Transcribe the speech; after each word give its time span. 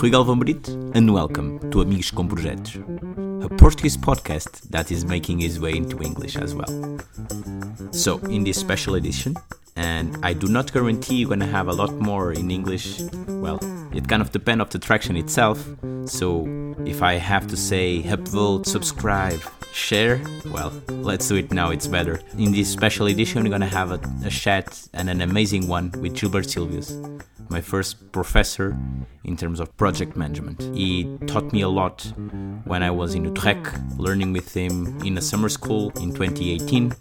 Rui 0.00 0.10
Galvão 0.10 0.38
Brito 0.38 0.70
and 0.94 1.12
welcome 1.12 1.58
to 1.72 1.80
Amigos 1.80 2.12
com 2.12 2.28
Projetos, 2.28 2.78
a 3.44 3.48
Portuguese 3.56 3.96
podcast 3.96 4.62
that 4.70 4.92
is 4.92 5.04
making 5.04 5.40
its 5.40 5.58
way 5.58 5.72
into 5.72 6.00
English 6.00 6.36
as 6.36 6.54
well. 6.54 6.68
So, 7.90 8.18
in 8.30 8.44
this 8.44 8.58
special 8.58 8.94
edition, 8.94 9.34
and 9.74 10.16
I 10.22 10.34
do 10.34 10.46
not 10.46 10.72
guarantee 10.72 11.16
you're 11.16 11.28
gonna 11.28 11.46
have 11.46 11.66
a 11.66 11.72
lot 11.72 11.92
more 11.94 12.32
in 12.32 12.48
English, 12.48 13.00
well, 13.26 13.58
it 13.92 14.06
kind 14.06 14.22
of 14.22 14.30
depends 14.30 14.62
on 14.62 14.68
the 14.70 14.78
traction 14.78 15.16
itself. 15.16 15.58
So, 16.04 16.46
if 16.86 17.02
I 17.02 17.14
have 17.14 17.48
to 17.48 17.56
say 17.56 18.04
upvote, 18.04 18.66
subscribe, 18.66 19.40
share, 19.72 20.20
well, 20.52 20.72
let's 20.90 21.26
do 21.26 21.34
it 21.34 21.52
now, 21.52 21.72
it's 21.72 21.88
better. 21.88 22.20
In 22.38 22.52
this 22.52 22.70
special 22.70 23.08
edition, 23.08 23.42
we're 23.42 23.50
gonna 23.50 23.66
have 23.66 23.90
a, 23.90 24.00
a 24.24 24.30
chat 24.30 24.88
and 24.94 25.10
an 25.10 25.22
amazing 25.22 25.66
one 25.66 25.90
with 26.00 26.14
Gilbert 26.14 26.44
Silvius 26.44 26.94
my 27.48 27.60
first 27.60 28.12
professor 28.12 28.76
in 29.24 29.36
terms 29.36 29.60
of 29.60 29.74
project 29.76 30.16
management. 30.16 30.60
He 30.76 31.18
taught 31.26 31.52
me 31.52 31.62
a 31.62 31.68
lot 31.68 32.12
when 32.64 32.82
I 32.82 32.90
was 32.90 33.14
in 33.14 33.24
Utrecht, 33.24 33.76
learning 33.96 34.32
with 34.32 34.54
him 34.54 35.00
in 35.04 35.16
a 35.18 35.20
summer 35.22 35.48
school 35.48 35.90
in 36.00 36.12
2018 36.12 36.94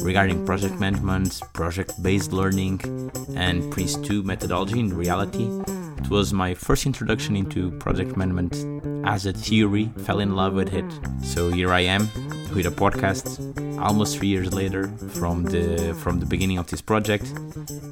regarding 0.00 0.44
project 0.44 0.78
management, 0.80 1.40
project 1.52 1.92
based 2.02 2.32
learning, 2.32 2.80
and 3.36 3.70
Prince 3.70 3.96
2 3.96 4.22
methodology 4.22 4.80
in 4.80 4.96
reality. 4.96 5.48
It 5.98 6.10
was 6.10 6.32
my 6.32 6.54
first 6.54 6.86
introduction 6.86 7.36
into 7.36 7.70
project 7.78 8.16
management 8.16 8.54
as 9.04 9.26
a 9.26 9.32
theory, 9.32 9.90
fell 9.98 10.20
in 10.20 10.34
love 10.36 10.54
with 10.54 10.72
it. 10.72 10.84
So 11.22 11.50
here 11.50 11.72
I 11.72 11.80
am 11.80 12.08
with 12.54 12.66
a 12.66 12.70
podcast 12.70 13.40
almost 13.78 14.18
three 14.18 14.28
years 14.28 14.52
later 14.52 14.88
from 15.10 15.44
the 15.44 15.94
from 16.02 16.20
the 16.20 16.26
beginning 16.26 16.58
of 16.58 16.66
this 16.68 16.80
project 16.80 17.32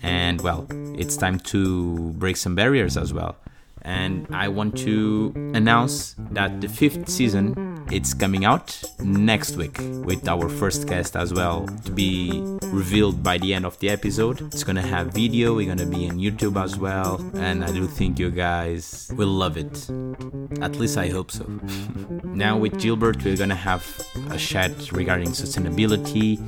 and 0.03 0.41
well 0.43 0.67
it's 0.95 1.17
time 1.17 1.39
to 1.41 2.13
break 2.13 2.37
some 2.37 2.55
barriers 2.55 2.97
as 2.97 3.13
well 3.13 3.37
and 3.83 4.27
i 4.31 4.47
want 4.47 4.77
to 4.77 5.33
announce 5.55 6.15
that 6.31 6.61
the 6.61 6.69
fifth 6.69 7.09
season 7.09 7.55
it's 7.91 8.15
coming 8.15 8.45
out 8.45 8.81
next 9.01 9.57
week 9.57 9.77
with 10.05 10.29
our 10.29 10.49
first 10.49 10.87
guest 10.87 11.17
as 11.17 11.35
well 11.35 11.67
to 11.85 11.91
be 11.91 12.41
revealed 12.67 13.23
by 13.23 13.37
the 13.39 13.53
end 13.53 13.67
of 13.67 13.79
the 13.81 13.89
episode. 13.89 14.41
It's 14.53 14.63
gonna 14.63 14.83
have 14.83 15.09
video, 15.13 15.55
we're 15.57 15.67
gonna 15.67 15.87
be 15.87 16.09
on 16.09 16.19
YouTube 16.19 16.63
as 16.63 16.77
well, 16.77 17.21
and 17.35 17.65
I 17.65 17.73
do 17.73 17.87
think 17.87 18.19
you 18.19 18.31
guys 18.31 19.11
will 19.17 19.29
love 19.29 19.57
it. 19.57 19.91
At 20.63 20.77
least 20.77 20.99
I 20.99 21.09
hope 21.09 21.33
so. 21.33 21.45
now 22.25 22.57
with 22.57 22.81
Gilbert, 22.81 23.25
we're 23.25 23.37
gonna 23.37 23.55
have 23.55 23.85
a 24.31 24.39
chat 24.39 24.93
regarding 24.93 25.31
sustainability, 25.31 26.39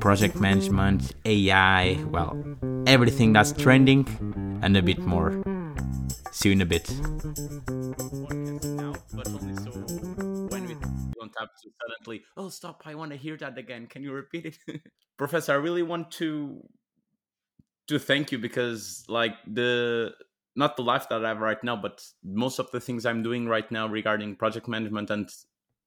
project 0.00 0.36
management, 0.36 1.12
AI, 1.26 2.02
well, 2.10 2.36
everything 2.86 3.32
that's 3.34 3.52
trending, 3.52 4.06
and 4.62 4.76
a 4.76 4.82
bit 4.82 4.98
more. 4.98 5.42
See 6.32 6.48
you 6.50 6.52
in 6.52 6.62
a 6.62 6.66
bit 6.66 6.90
don't 11.38 11.50
to 11.62 11.70
suddenly, 11.80 12.22
oh, 12.36 12.48
stop, 12.48 12.82
I 12.86 12.94
want 12.94 13.12
to 13.12 13.16
hear 13.16 13.36
that 13.38 13.58
again. 13.58 13.86
Can 13.86 14.02
you 14.02 14.12
repeat 14.12 14.46
it? 14.46 14.80
Professor, 15.18 15.52
I 15.52 15.56
really 15.56 15.82
want 15.82 16.10
to 16.12 16.62
to 17.88 17.98
thank 17.98 18.32
you 18.32 18.38
because 18.38 19.04
like 19.08 19.34
the 19.46 20.12
not 20.56 20.76
the 20.76 20.82
life 20.82 21.08
that 21.10 21.24
I 21.24 21.28
have 21.28 21.40
right 21.40 21.62
now, 21.62 21.76
but 21.76 22.02
most 22.24 22.58
of 22.58 22.70
the 22.70 22.80
things 22.80 23.04
I'm 23.04 23.22
doing 23.22 23.46
right 23.46 23.70
now 23.70 23.86
regarding 23.86 24.36
project 24.36 24.66
management 24.66 25.10
and 25.10 25.28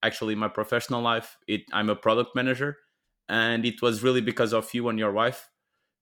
actually 0.02 0.34
my 0.34 0.48
professional 0.48 1.02
life, 1.02 1.36
it 1.46 1.62
I'm 1.72 1.90
a 1.90 1.96
product 1.96 2.34
manager, 2.34 2.78
and 3.28 3.66
it 3.66 3.82
was 3.82 4.02
really 4.02 4.20
because 4.20 4.52
of 4.52 4.72
you 4.72 4.88
and 4.88 4.98
your 4.98 5.12
wife 5.12 5.48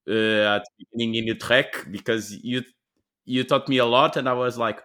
uh, 0.09 0.13
at 0.57 0.63
the 0.65 0.85
beginning 0.93 1.15
in 1.17 1.27
Utrecht 1.27 1.91
because 1.91 2.33
you 2.43 2.63
you 3.25 3.45
taught 3.45 3.69
me 3.69 3.79
a 3.79 3.87
lot, 3.87 4.17
and 4.17 4.29
I 4.29 4.35
was 4.35 4.59
like, 4.59 4.83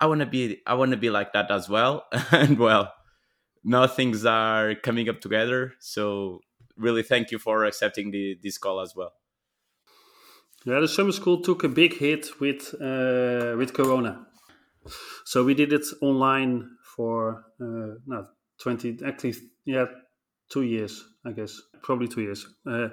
I 0.00 0.06
want 0.06 0.20
to 0.20 0.26
be 0.26 0.60
I 0.66 0.74
want 0.74 0.92
to 0.92 0.96
be 0.96 1.10
like 1.10 1.32
that 1.32 1.50
as 1.50 1.68
well, 1.68 2.04
and 2.30 2.58
well, 2.58 2.92
now 3.64 3.86
things 3.86 4.24
are 4.24 4.74
coming 4.74 5.08
up 5.08 5.20
together. 5.20 5.72
So 5.80 6.40
really, 6.76 7.02
thank 7.02 7.30
you 7.30 7.38
for 7.38 7.64
accepting 7.64 8.10
the, 8.10 8.38
this 8.42 8.58
call 8.58 8.80
as 8.80 8.94
well. 8.96 9.12
Yeah, 10.64 10.80
the 10.80 10.88
summer 10.88 11.12
school 11.12 11.40
took 11.42 11.64
a 11.64 11.68
big 11.68 11.94
hit 11.94 12.40
with 12.40 12.74
uh, 12.80 13.56
with 13.58 13.74
Corona, 13.74 14.26
so 15.24 15.42
we 15.44 15.54
did 15.54 15.72
it 15.72 15.84
online 16.00 16.76
for 16.96 17.44
uh, 17.60 17.98
no 18.06 18.28
twenty 18.62 18.96
actually 19.04 19.34
yeah 19.64 19.86
two 20.48 20.62
years 20.62 21.04
I 21.24 21.32
guess 21.32 21.60
probably 21.82 22.06
two 22.06 22.20
years, 22.20 22.46
uh, 22.64 22.90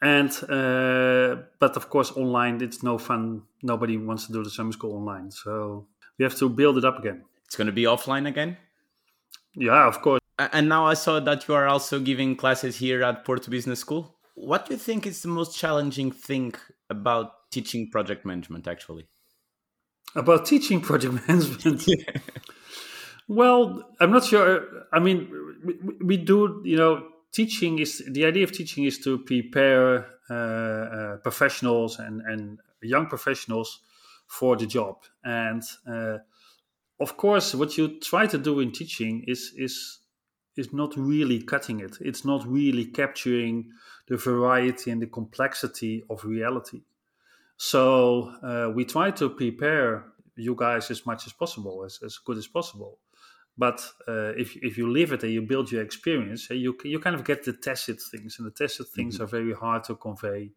and 0.00 0.30
uh, 0.48 1.42
but 1.58 1.76
of 1.76 1.90
course 1.90 2.12
online 2.12 2.60
it's 2.60 2.84
no 2.84 2.96
fun. 2.96 3.42
Nobody 3.60 3.96
wants 3.96 4.26
to 4.26 4.32
do 4.32 4.44
the 4.44 4.50
summer 4.50 4.72
school 4.72 4.94
online, 4.94 5.32
so 5.32 5.88
we 6.16 6.22
have 6.22 6.36
to 6.36 6.48
build 6.48 6.78
it 6.78 6.84
up 6.84 7.00
again. 7.00 7.24
It's 7.44 7.56
going 7.56 7.66
to 7.66 7.72
be 7.72 7.84
offline 7.84 8.28
again. 8.28 8.56
Yeah, 9.54 9.86
of 9.86 10.00
course. 10.00 10.20
And 10.38 10.68
now 10.68 10.86
I 10.86 10.94
saw 10.94 11.20
that 11.20 11.46
you 11.48 11.54
are 11.54 11.66
also 11.66 12.00
giving 12.00 12.36
classes 12.36 12.76
here 12.76 13.02
at 13.02 13.24
Porto 13.24 13.50
Business 13.50 13.80
School. 13.80 14.16
What 14.34 14.66
do 14.66 14.74
you 14.74 14.78
think 14.78 15.06
is 15.06 15.20
the 15.22 15.28
most 15.28 15.56
challenging 15.56 16.12
thing 16.12 16.54
about 16.88 17.50
teaching 17.50 17.90
project 17.90 18.24
management, 18.24 18.66
actually? 18.66 19.08
About 20.16 20.46
teaching 20.46 20.80
project 20.80 21.14
management? 21.28 21.86
Well, 23.30 23.84
I'm 24.00 24.10
not 24.10 24.24
sure. 24.24 24.66
I 24.92 24.98
mean, 24.98 25.30
we, 25.64 25.74
we, 26.04 26.16
do, 26.16 26.62
you 26.64 26.76
know, 26.76 27.06
teaching 27.32 27.78
is 27.78 28.02
the 28.10 28.24
idea 28.24 28.42
of 28.42 28.50
teaching 28.50 28.82
is 28.86 28.98
to 29.04 29.18
prepare 29.18 30.08
uh, 30.28 30.34
uh, 30.34 31.16
professionals 31.18 32.00
and, 32.00 32.22
and 32.22 32.58
young 32.82 33.06
professionals 33.06 33.78
for 34.26 34.56
the 34.56 34.66
job. 34.66 34.96
And 35.22 35.62
uh, 35.88 36.18
of 37.00 37.16
course, 37.16 37.54
what 37.54 37.78
you 37.78 37.98
try 37.98 38.26
to 38.26 38.38
do 38.38 38.60
in 38.60 38.72
teaching 38.72 39.24
is 39.26 39.52
is 39.56 40.00
is 40.56 40.72
not 40.72 40.96
really 40.96 41.42
cutting 41.42 41.80
it. 41.80 41.96
It's 42.00 42.24
not 42.24 42.46
really 42.46 42.84
capturing 42.84 43.70
the 44.08 44.16
variety 44.16 44.90
and 44.90 45.00
the 45.00 45.06
complexity 45.06 46.04
of 46.10 46.24
reality. 46.24 46.82
So 47.56 48.32
uh, 48.42 48.70
we 48.74 48.84
try 48.84 49.12
to 49.12 49.30
prepare 49.30 50.04
you 50.36 50.54
guys 50.54 50.90
as 50.90 51.06
much 51.06 51.26
as 51.26 51.32
possible, 51.32 51.84
as, 51.84 52.00
as 52.04 52.18
good 52.18 52.36
as 52.36 52.46
possible. 52.46 52.98
But 53.56 53.80
uh, 54.08 54.32
if, 54.36 54.56
if 54.56 54.78
you 54.78 54.90
live 54.90 55.12
it 55.12 55.22
and 55.22 55.32
you 55.32 55.42
build 55.42 55.70
your 55.70 55.82
experience, 55.82 56.48
you 56.50 56.76
you 56.84 56.98
kind 56.98 57.16
of 57.16 57.24
get 57.24 57.44
the 57.44 57.52
tested 57.52 57.98
things, 58.00 58.38
and 58.38 58.46
the 58.46 58.50
tested 58.50 58.88
things 58.88 59.14
mm-hmm. 59.14 59.24
are 59.24 59.26
very 59.26 59.54
hard 59.54 59.84
to 59.84 59.94
convey 59.94 60.52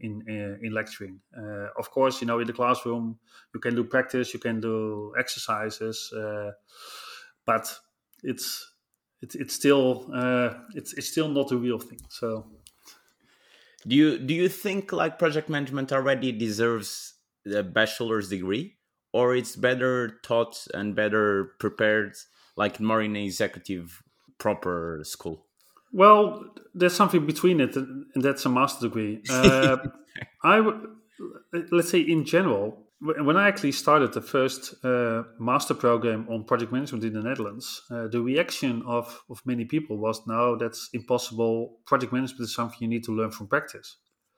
in 0.00 0.22
uh, 0.28 0.64
in 0.64 0.72
lecturing. 0.72 1.20
Uh, 1.36 1.68
of 1.78 1.90
course, 1.90 2.20
you 2.20 2.26
know, 2.26 2.38
in 2.38 2.46
the 2.46 2.52
classroom, 2.52 3.18
you 3.54 3.60
can 3.60 3.74
do 3.74 3.84
practice, 3.84 4.34
you 4.34 4.40
can 4.40 4.60
do 4.60 5.12
exercises, 5.18 6.12
uh, 6.12 6.52
but 7.44 7.72
it's 8.22 8.72
it's 9.22 9.34
it's 9.34 9.54
still 9.54 10.10
it's 10.74 10.92
it's 10.94 11.08
still 11.08 11.28
not 11.28 11.50
a 11.52 11.56
real 11.56 11.78
thing. 11.78 12.00
So, 12.08 12.46
do 13.86 13.96
you 13.96 14.18
do 14.18 14.34
you 14.34 14.48
think 14.48 14.92
like 14.92 15.18
project 15.18 15.48
management 15.48 15.92
already 15.92 16.32
deserves 16.32 17.14
a 17.46 17.62
bachelor's 17.62 18.28
degree, 18.28 18.76
or 19.12 19.34
it's 19.34 19.56
better 19.56 20.18
taught 20.22 20.66
and 20.74 20.94
better 20.94 21.54
prepared, 21.58 22.14
like 22.56 22.80
more 22.80 23.00
in 23.00 23.16
an 23.16 23.22
executive 23.22 24.02
proper 24.38 25.00
school? 25.04 25.45
Well, 25.96 26.44
there's 26.74 26.94
something 26.94 27.24
between 27.24 27.58
it, 27.58 27.74
and 27.74 28.04
that's 28.14 28.44
a 28.44 28.50
master 28.50 28.88
degree. 28.88 29.22
Uh, 29.30 29.78
I 30.42 30.60
let's 31.72 31.88
say, 31.88 32.00
in 32.00 32.26
general, 32.26 32.86
when 33.00 33.38
I 33.38 33.48
actually 33.48 33.72
started 33.72 34.12
the 34.12 34.20
first 34.20 34.74
uh, 34.84 35.22
master 35.38 35.72
program 35.72 36.26
on 36.30 36.44
project 36.44 36.72
management 36.72 37.04
in 37.04 37.14
the 37.14 37.22
Netherlands, 37.22 37.80
uh, 37.90 38.08
the 38.08 38.20
reaction 38.20 38.82
of, 38.86 39.22
of 39.30 39.40
many 39.46 39.64
people 39.64 39.96
was, 39.96 40.20
"No, 40.26 40.56
that's 40.56 40.90
impossible. 40.92 41.78
Project 41.86 42.12
management 42.12 42.42
is 42.42 42.54
something 42.54 42.78
you 42.80 42.88
need 42.88 43.04
to 43.04 43.12
learn 43.12 43.30
from 43.30 43.46
practice." 43.48 43.96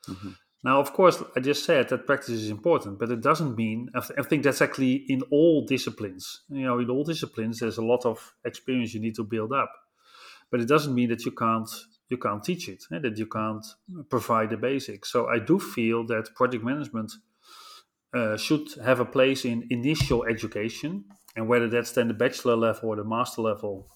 Mm-hmm. 0.08 0.30
Now, 0.62 0.80
of 0.80 0.92
course, 0.92 1.22
I 1.36 1.40
just 1.40 1.64
said 1.64 1.88
that 1.88 2.06
practice 2.06 2.40
is 2.46 2.50
important, 2.50 3.00
but 3.00 3.10
it 3.10 3.20
doesn't 3.20 3.56
mean. 3.56 3.88
I 3.94 4.22
think 4.22 4.44
that's 4.44 4.62
actually 4.62 4.94
in 5.08 5.22
all 5.32 5.66
disciplines. 5.66 6.42
You 6.48 6.66
know, 6.66 6.78
in 6.78 6.88
all 6.90 7.04
disciplines, 7.04 7.58
there's 7.58 7.78
a 7.78 7.88
lot 7.92 8.04
of 8.04 8.18
experience 8.44 8.94
you 8.94 9.00
need 9.00 9.16
to 9.16 9.24
build 9.24 9.52
up 9.52 9.72
but 10.50 10.60
it 10.60 10.68
doesn't 10.68 10.94
mean 10.94 11.08
that 11.08 11.24
you 11.24 11.32
can't 11.32 11.70
you 12.08 12.16
can't 12.16 12.42
teach 12.42 12.68
it 12.68 12.84
eh? 12.92 12.98
that 12.98 13.18
you 13.18 13.26
can't 13.26 13.64
provide 14.08 14.50
the 14.50 14.56
basics. 14.56 15.12
So 15.12 15.26
i 15.26 15.38
do 15.38 15.58
feel 15.58 16.06
that 16.06 16.34
project 16.34 16.64
management 16.64 17.12
uh, 18.14 18.36
should 18.36 18.66
have 18.84 19.00
a 19.00 19.04
place 19.04 19.44
in 19.44 19.66
initial 19.70 20.24
education. 20.24 21.04
And 21.36 21.46
whether 21.48 21.68
that's 21.68 21.92
then 21.92 22.08
the 22.08 22.14
bachelor 22.14 22.56
level 22.56 22.88
or 22.88 22.96
the 22.96 23.04
master 23.04 23.42
level 23.42 23.88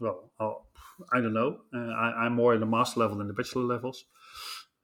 well 0.00 0.30
I'll, 0.38 0.66
i 1.12 1.18
do 1.18 1.30
not 1.30 1.32
know. 1.32 1.58
Uh, 1.74 1.92
I, 1.92 2.26
am 2.26 2.34
more 2.34 2.54
in 2.54 2.60
the 2.60 2.66
master 2.66 3.00
level 3.00 3.18
than 3.18 3.28
the 3.28 3.34
bachelor 3.34 3.62
levels. 3.62 4.04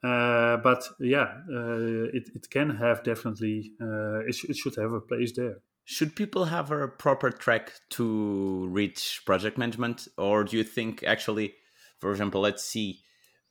Uh, 0.03 0.56
but 0.59 0.88
yeah 1.00 1.29
uh, 1.53 2.06
it, 2.14 2.31
it 2.35 2.49
can 2.50 2.71
have 2.71 3.03
definitely 3.03 3.73
uh, 3.82 4.21
it, 4.21 4.35
sh- 4.35 4.44
it 4.44 4.56
should 4.56 4.76
have 4.76 4.93
a 4.93 5.00
place 5.00 5.32
there 5.35 5.56
should 5.90 6.14
people 6.14 6.44
have 6.44 6.70
a 6.70 6.87
proper 6.87 7.31
track 7.31 7.73
to 7.88 8.69
reach 8.69 9.23
project 9.25 9.56
management 9.56 10.06
or 10.19 10.44
do 10.44 10.58
you 10.58 10.62
think 10.62 11.02
actually 11.02 11.55
for 11.99 12.11
example 12.11 12.43
let's 12.43 12.62
see 12.62 13.00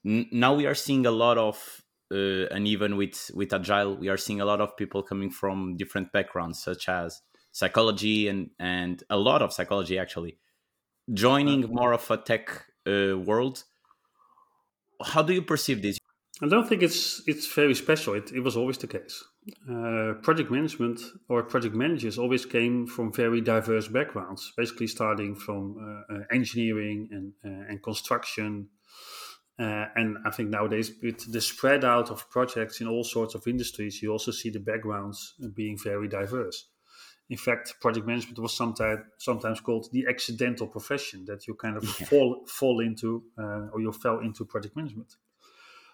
now 0.04 0.54
we 0.54 0.64
are 0.64 0.74
seeing 0.74 1.04
a 1.04 1.10
lot 1.10 1.36
of 1.36 1.82
uh, 2.10 2.46
and 2.50 2.66
even 2.66 2.96
with 2.96 3.30
with 3.34 3.52
agile, 3.52 3.96
we 3.96 4.08
are 4.08 4.16
seeing 4.16 4.40
a 4.40 4.44
lot 4.44 4.60
of 4.60 4.76
people 4.76 5.02
coming 5.02 5.30
from 5.30 5.76
different 5.76 6.10
backgrounds, 6.12 6.62
such 6.62 6.88
as 6.88 7.20
psychology 7.52 8.28
and 8.28 8.50
and 8.58 9.02
a 9.10 9.16
lot 9.16 9.42
of 9.42 9.52
psychology 9.52 9.98
actually, 9.98 10.38
joining 11.12 11.68
more 11.68 11.92
of 11.92 12.10
a 12.10 12.16
tech 12.16 12.64
uh, 12.86 13.18
world. 13.18 13.64
How 15.04 15.22
do 15.22 15.34
you 15.34 15.42
perceive 15.42 15.82
this? 15.82 15.98
I 16.40 16.48
don't 16.48 16.66
think 16.66 16.82
it's 16.82 17.22
it's 17.26 17.52
very 17.52 17.74
special. 17.74 18.14
It, 18.14 18.32
it 18.32 18.40
was 18.40 18.56
always 18.56 18.78
the 18.78 18.86
case. 18.86 19.22
Uh, 19.70 20.14
project 20.22 20.50
management 20.50 21.00
or 21.28 21.42
project 21.42 21.74
managers 21.74 22.18
always 22.18 22.44
came 22.44 22.86
from 22.86 23.12
very 23.12 23.40
diverse 23.40 23.88
backgrounds, 23.88 24.52
basically 24.56 24.86
starting 24.86 25.34
from 25.34 25.76
uh, 25.78 26.14
uh, 26.14 26.22
engineering 26.32 27.08
and 27.12 27.32
uh, 27.44 27.70
and 27.70 27.82
construction. 27.82 28.68
Uh, 29.58 29.86
and 29.96 30.18
I 30.24 30.30
think 30.30 30.50
nowadays, 30.50 30.92
with 31.02 31.32
the 31.32 31.40
spread 31.40 31.84
out 31.84 32.10
of 32.10 32.30
projects 32.30 32.80
in 32.80 32.86
all 32.86 33.02
sorts 33.02 33.34
of 33.34 33.46
industries, 33.46 34.00
you 34.02 34.12
also 34.12 34.30
see 34.30 34.50
the 34.50 34.60
backgrounds 34.60 35.34
being 35.54 35.76
very 35.76 36.08
diverse. 36.08 36.66
In 37.30 37.36
fact, 37.36 37.74
project 37.80 38.06
management 38.06 38.38
was 38.38 38.56
sometimes 38.56 39.00
sometimes 39.18 39.60
called 39.60 39.88
the 39.92 40.06
accidental 40.08 40.66
profession 40.66 41.24
that 41.26 41.46
you 41.46 41.54
kind 41.54 41.76
of 41.76 41.84
yeah. 41.84 42.06
fall 42.06 42.44
fall 42.46 42.80
into 42.80 43.24
uh, 43.36 43.72
or 43.72 43.80
you 43.80 43.92
fell 43.92 44.20
into 44.20 44.44
project 44.44 44.76
management. 44.76 45.16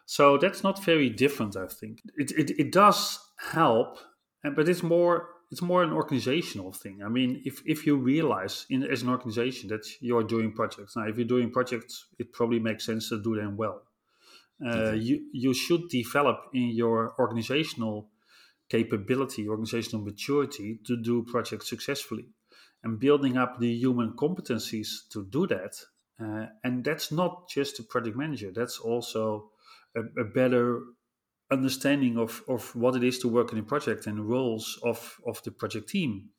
So 0.07 0.37
that's 0.39 0.63
not 0.63 0.85
very 0.85 1.09
different, 1.09 1.57
I 1.57 1.67
think. 1.67 2.03
It, 2.17 2.31
it, 2.33 2.51
it 2.59 2.73
does 2.73 3.19
help, 3.39 3.99
but 4.43 4.69
it's 4.69 4.83
more 4.83 5.29
it's 5.51 5.63
more 5.63 5.83
an 5.85 5.93
organizational 5.93 6.73
thing. 6.73 7.03
I 7.05 7.09
mean, 7.09 7.41
if, 7.45 7.63
if 7.65 7.87
you 7.87 7.97
realize 7.97 8.67
in 8.71 8.83
as 8.83 9.03
an 9.03 9.09
organization 9.09 9.69
that 9.69 9.87
you're 10.01 10.25
doing 10.25 10.53
projects 10.53 10.97
now, 10.97 11.07
if 11.07 11.17
you're 11.17 11.27
doing 11.27 11.51
projects, 11.51 12.07
it 12.19 12.33
probably 12.33 12.59
makes 12.59 12.85
sense 12.85 13.09
to 13.11 13.23
do 13.23 13.37
them 13.37 13.57
well. 13.57 13.83
Uh. 14.65 14.93
You 14.93 15.27
you 15.33 15.55
should 15.55 15.89
develop 15.89 16.39
in 16.53 16.71
your 16.71 17.15
organizational 17.19 18.11
capability, 18.69 19.49
organizational 19.49 20.05
maturity 20.05 20.81
to 20.87 20.97
do 20.97 21.23
projects 21.23 21.69
successfully, 21.69 22.27
and 22.83 22.99
building 22.99 23.37
up 23.37 23.59
the 23.59 23.73
human 23.73 24.13
competencies 24.13 24.89
to 25.13 25.25
do 25.25 25.47
that. 25.47 25.75
Uh, 26.21 26.47
and 26.63 26.85
that's 26.85 27.11
not 27.11 27.49
just 27.49 27.81
a 27.81 27.83
project 27.83 28.17
manager. 28.17 28.51
That's 28.55 28.79
also 28.79 29.51
a, 29.97 30.21
a 30.21 30.25
better 30.25 30.81
understanding 31.51 32.19
of, 32.19 32.43
of 32.49 32.75
what 32.75 32.97
it 32.97 33.05
is 33.05 33.19
to 33.21 33.29
work 33.29 33.53
in 33.53 33.59
a 33.59 33.63
project 33.63 34.07
and 34.07 34.19
the 34.19 34.23
roles 34.23 34.79
of, 34.83 35.21
of 35.27 35.43
the 35.45 35.51
project 35.51 35.89
team. 35.89 36.31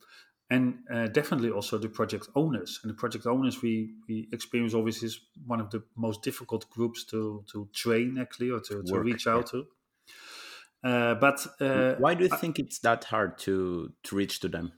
And 0.50 0.80
uh, 0.94 1.08
definitely 1.08 1.50
also 1.50 1.80
the 1.80 1.90
project 1.90 2.28
owners. 2.36 2.80
And 2.84 2.90
the 2.92 2.96
project 2.96 3.26
owners 3.26 3.62
we, 3.64 3.96
we 4.08 4.28
experience 4.32 4.76
always 4.76 5.02
is 5.02 5.20
one 5.48 5.60
of 5.60 5.72
the 5.72 5.84
most 5.96 6.22
difficult 6.22 6.70
groups 6.70 7.04
to, 7.06 7.44
to 7.52 7.68
train 7.74 8.18
actually 8.20 8.52
or 8.52 8.60
to, 8.60 8.84
to 8.84 9.00
reach 9.00 9.26
out 9.26 9.50
yeah. 9.54 9.62
to. 9.62 9.66
Uh, 10.84 11.16
but 11.16 11.48
uh, 11.60 11.96
why 11.96 12.14
do 12.14 12.26
you 12.26 12.30
think 12.30 12.60
it's 12.60 12.78
that 12.80 13.06
hard 13.06 13.40
to 13.40 13.92
to 14.04 14.16
reach 14.16 14.40
to 14.40 14.48
them? 14.48 14.72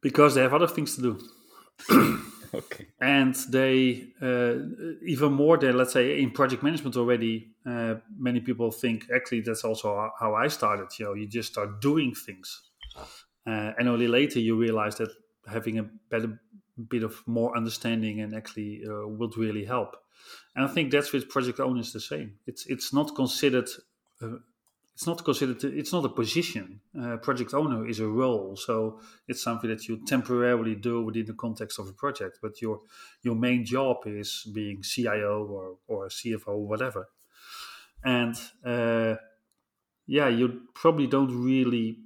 Because 0.00 0.34
they 0.34 0.40
have 0.40 0.54
other 0.54 0.66
things 0.66 0.96
to 0.96 1.02
do 1.02 2.22
okay. 2.54 2.86
And 3.00 3.34
they 3.50 4.08
uh, 4.22 4.54
even 5.02 5.32
more 5.32 5.56
than 5.56 5.76
let's 5.76 5.92
say 5.92 6.20
in 6.20 6.30
project 6.30 6.62
management 6.62 6.96
already. 6.96 7.54
Uh, 7.66 7.96
many 8.18 8.40
people 8.40 8.70
think 8.70 9.06
actually 9.14 9.40
that's 9.42 9.64
also 9.64 10.10
how 10.18 10.34
I 10.34 10.48
started. 10.48 10.88
You 10.98 11.06
know, 11.06 11.14
you 11.14 11.26
just 11.26 11.52
start 11.52 11.80
doing 11.80 12.14
things, 12.14 12.62
uh, 13.46 13.72
and 13.78 13.88
only 13.88 14.08
later 14.08 14.40
you 14.40 14.56
realize 14.56 14.96
that 14.96 15.10
having 15.50 15.78
a 15.78 15.82
better 16.10 16.40
bit 16.88 17.02
of 17.02 17.26
more 17.26 17.56
understanding 17.56 18.20
and 18.20 18.34
actually 18.34 18.82
uh, 18.88 19.06
would 19.06 19.36
really 19.36 19.64
help. 19.64 19.96
And 20.54 20.64
I 20.64 20.68
think 20.68 20.90
that's 20.90 21.12
with 21.12 21.28
project 21.28 21.60
owners 21.60 21.92
the 21.92 22.00
same. 22.00 22.38
It's 22.46 22.66
it's 22.66 22.92
not 22.92 23.14
considered 23.14 23.68
uh, 24.22 24.38
it's 24.98 25.06
not 25.06 25.24
considered 25.24 25.62
it's 25.62 25.92
not 25.92 26.04
a 26.04 26.08
position. 26.08 26.80
Uh, 27.00 27.18
project 27.18 27.54
owner 27.54 27.86
is 27.86 28.00
a 28.00 28.08
role 28.08 28.56
so 28.56 29.00
it's 29.28 29.40
something 29.40 29.70
that 29.70 29.86
you 29.86 30.04
temporarily 30.04 30.74
do 30.74 31.04
within 31.04 31.24
the 31.24 31.34
context 31.34 31.78
of 31.78 31.86
a 31.86 31.92
project 31.92 32.40
but 32.42 32.60
your 32.60 32.80
your 33.22 33.36
main 33.36 33.64
job 33.64 33.98
is 34.06 34.50
being 34.52 34.82
cio 34.82 35.46
or 35.46 35.76
or 35.86 36.08
cfo 36.08 36.48
or 36.48 36.66
whatever. 36.66 37.06
And 38.02 38.34
uh, 38.64 39.14
yeah 40.08 40.26
you 40.26 40.62
probably 40.74 41.06
don't 41.06 41.44
really 41.44 42.00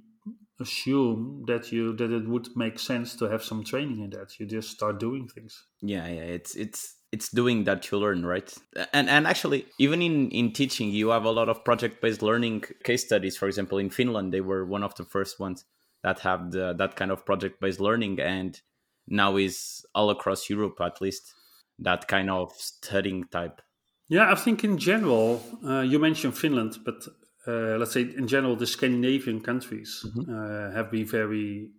assume 0.59 1.45
that 1.47 1.71
you 1.71 1.95
that 1.95 2.11
it 2.11 2.27
would 2.27 2.55
make 2.55 2.77
sense 2.77 3.15
to 3.15 3.25
have 3.25 3.43
some 3.43 3.63
training 3.63 4.01
in 4.01 4.11
that. 4.11 4.39
You 4.39 4.45
just 4.45 4.69
start 4.69 4.99
doing 4.99 5.27
things. 5.27 5.65
Yeah 5.81 6.07
yeah 6.07 6.27
it's 6.37 6.55
it's 6.55 6.93
it's 7.13 7.29
doing 7.29 7.63
that 7.65 7.91
you 7.91 7.99
learn 7.99 8.25
right? 8.25 8.51
And 8.91 9.07
and 9.07 9.27
actually 9.27 9.67
even 9.77 10.01
in 10.01 10.29
in 10.31 10.51
teaching 10.51 10.89
you 10.89 11.09
have 11.09 11.25
a 11.25 11.31
lot 11.31 11.47
of 11.47 11.63
project 11.63 12.01
based 12.01 12.23
learning 12.23 12.63
case 12.83 13.05
studies. 13.05 13.37
For 13.37 13.47
example 13.47 13.77
in 13.77 13.89
finland 13.89 14.33
they 14.33 14.41
were 14.41 14.65
one 14.65 14.83
of 14.83 14.95
the 14.95 15.05
first 15.05 15.39
ones 15.39 15.63
that 16.03 16.19
have 16.19 16.51
the, 16.51 16.73
that 16.73 16.95
kind 16.95 17.11
of 17.11 17.25
project 17.25 17.61
based 17.61 17.79
learning 17.79 18.19
and 18.19 18.59
now 19.07 19.37
is 19.37 19.85
all 19.93 20.09
across 20.09 20.49
europe 20.49 20.77
at 20.81 21.01
least 21.01 21.33
that 21.79 22.07
kind 22.07 22.29
of 22.29 22.51
studying 22.53 23.25
type. 23.25 23.61
Yeah 24.09 24.31
i 24.31 24.35
think 24.35 24.63
in 24.63 24.77
general 24.77 25.41
uh, 25.65 25.81
you 25.81 25.99
mentioned 25.99 26.37
finland 26.37 26.77
but 26.85 27.07
uh, 27.47 27.77
let's 27.79 27.93
say 27.93 28.01
in 28.01 28.27
general 28.27 28.55
the 28.55 28.67
scandinavian 28.67 29.39
countries 29.41 30.05
mm-hmm. 30.05 30.31
uh, 30.33 30.71
have 30.75 30.89
been 30.91 31.05
very 31.05 31.69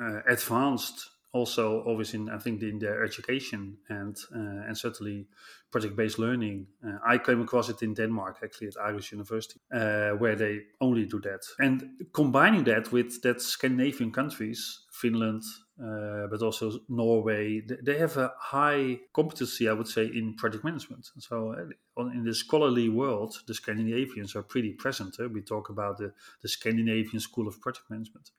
uh, 0.00 0.20
advanced 0.28 1.11
also 1.32 1.82
always 1.82 2.14
in 2.14 2.28
I 2.28 2.38
think 2.38 2.62
in 2.62 2.78
their 2.78 3.02
education 3.02 3.78
and 3.88 4.16
uh, 4.34 4.66
and 4.66 4.76
certainly 4.76 5.26
project 5.70 5.96
based 5.96 6.18
learning. 6.18 6.66
Uh, 6.86 6.98
I 7.04 7.18
came 7.18 7.40
across 7.40 7.68
it 7.68 7.82
in 7.82 7.94
Denmark 7.94 8.38
actually 8.44 8.68
at 8.68 8.74
Aarhus 8.74 9.10
University, 9.10 9.58
uh, 9.72 10.10
where 10.10 10.36
they 10.36 10.60
only 10.80 11.06
do 11.06 11.20
that. 11.20 11.40
And 11.58 11.82
combining 12.12 12.64
that 12.64 12.92
with 12.92 13.22
that 13.22 13.40
Scandinavian 13.40 14.12
countries, 14.12 14.80
Finland, 14.92 15.42
uh, 15.82 16.26
but 16.30 16.42
also 16.42 16.78
Norway, 16.88 17.62
they 17.82 17.98
have 17.98 18.16
a 18.18 18.32
high 18.38 19.00
competency, 19.12 19.68
I 19.68 19.72
would 19.72 19.88
say, 19.88 20.04
in 20.04 20.36
project 20.36 20.64
management. 20.64 21.10
So 21.18 21.54
uh, 21.98 22.04
in 22.04 22.24
the 22.24 22.34
scholarly 22.34 22.88
world, 22.88 23.34
the 23.46 23.54
Scandinavians 23.54 24.36
are 24.36 24.42
pretty 24.42 24.72
present. 24.74 25.16
Eh? 25.18 25.26
We 25.26 25.40
talk 25.40 25.70
about 25.70 25.96
the, 25.96 26.12
the 26.42 26.48
Scandinavian 26.48 27.20
School 27.20 27.48
of 27.48 27.60
Project 27.60 27.90
Management. 27.90 28.30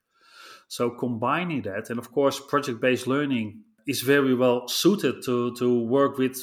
So 0.68 0.90
combining 0.90 1.62
that, 1.62 1.90
and 1.90 1.98
of 1.98 2.10
course, 2.12 2.40
project-based 2.40 3.06
learning 3.06 3.62
is 3.86 4.00
very 4.02 4.34
well 4.34 4.66
suited 4.68 5.22
to 5.24 5.54
to 5.56 5.84
work 5.84 6.18
with, 6.18 6.36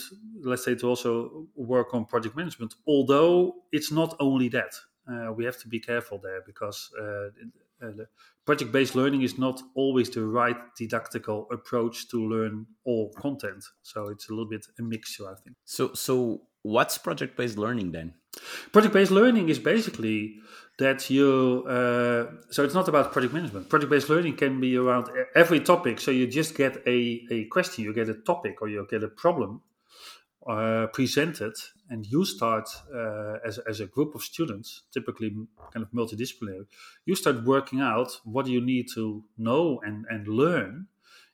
let's 0.44 0.64
say, 0.64 0.76
to 0.76 0.88
also 0.88 1.48
work 1.56 1.94
on 1.94 2.06
project 2.06 2.36
management. 2.36 2.76
Although 2.88 3.56
it's 3.72 3.92
not 3.92 4.16
only 4.20 4.50
that, 4.50 4.74
uh, 5.12 5.34
we 5.34 5.46
have 5.46 5.58
to 5.60 5.68
be 5.68 5.80
careful 5.80 6.20
there 6.20 6.42
because 6.46 6.90
uh, 7.02 7.30
uh, 7.82 7.92
project-based 8.46 8.96
learning 8.96 9.22
is 9.22 9.38
not 9.38 9.62
always 9.76 10.10
the 10.10 10.24
right 10.24 10.58
didactical 10.80 11.48
approach 11.52 12.10
to 12.10 12.18
learn 12.18 12.66
all 12.86 13.12
content. 13.18 13.64
So 13.82 14.10
it's 14.10 14.30
a 14.30 14.34
little 14.34 14.50
bit 14.50 14.66
a 14.80 14.84
mixture, 14.84 15.28
I 15.28 15.36
think. 15.44 15.56
So, 15.66 15.94
so 15.94 16.44
what's 16.62 16.98
project-based 16.98 17.58
learning 17.58 17.92
then? 17.92 18.14
Project-based 18.72 19.12
learning 19.12 19.50
is 19.50 19.60
basically 19.60 20.36
that 20.82 21.10
you 21.10 21.64
uh, 21.68 22.24
so 22.50 22.64
it's 22.66 22.74
not 22.74 22.88
about 22.88 23.12
project 23.14 23.34
management. 23.34 23.70
Project-based 23.70 24.10
learning 24.10 24.36
can 24.36 24.60
be 24.60 24.76
around 24.76 25.06
every 25.36 25.60
topic. 25.60 26.00
So 26.00 26.10
you 26.12 26.26
just 26.28 26.52
get 26.56 26.74
a, 26.86 26.98
a 27.32 27.46
question 27.46 27.84
you 27.86 27.94
get 27.94 28.10
a 28.10 28.20
topic 28.32 28.62
or 28.62 28.68
you 28.68 28.86
get 28.90 29.04
a 29.04 29.08
problem 29.24 29.62
uh, 30.48 30.88
presented 30.88 31.54
and 31.90 32.06
you 32.06 32.26
start 32.26 32.68
uh, 32.94 33.36
as, 33.46 33.60
as 33.60 33.80
a 33.80 33.86
group 33.86 34.16
of 34.16 34.24
students 34.24 34.82
typically 34.92 35.30
kind 35.72 35.86
of 35.86 35.92
multidisciplinary 35.92 36.66
you 37.06 37.16
start 37.16 37.44
working 37.44 37.80
out 37.80 38.10
what 38.24 38.48
you 38.48 38.60
need 38.60 38.88
to 38.92 39.24
know 39.38 39.80
and, 39.86 40.06
and 40.10 40.28
learn 40.28 40.88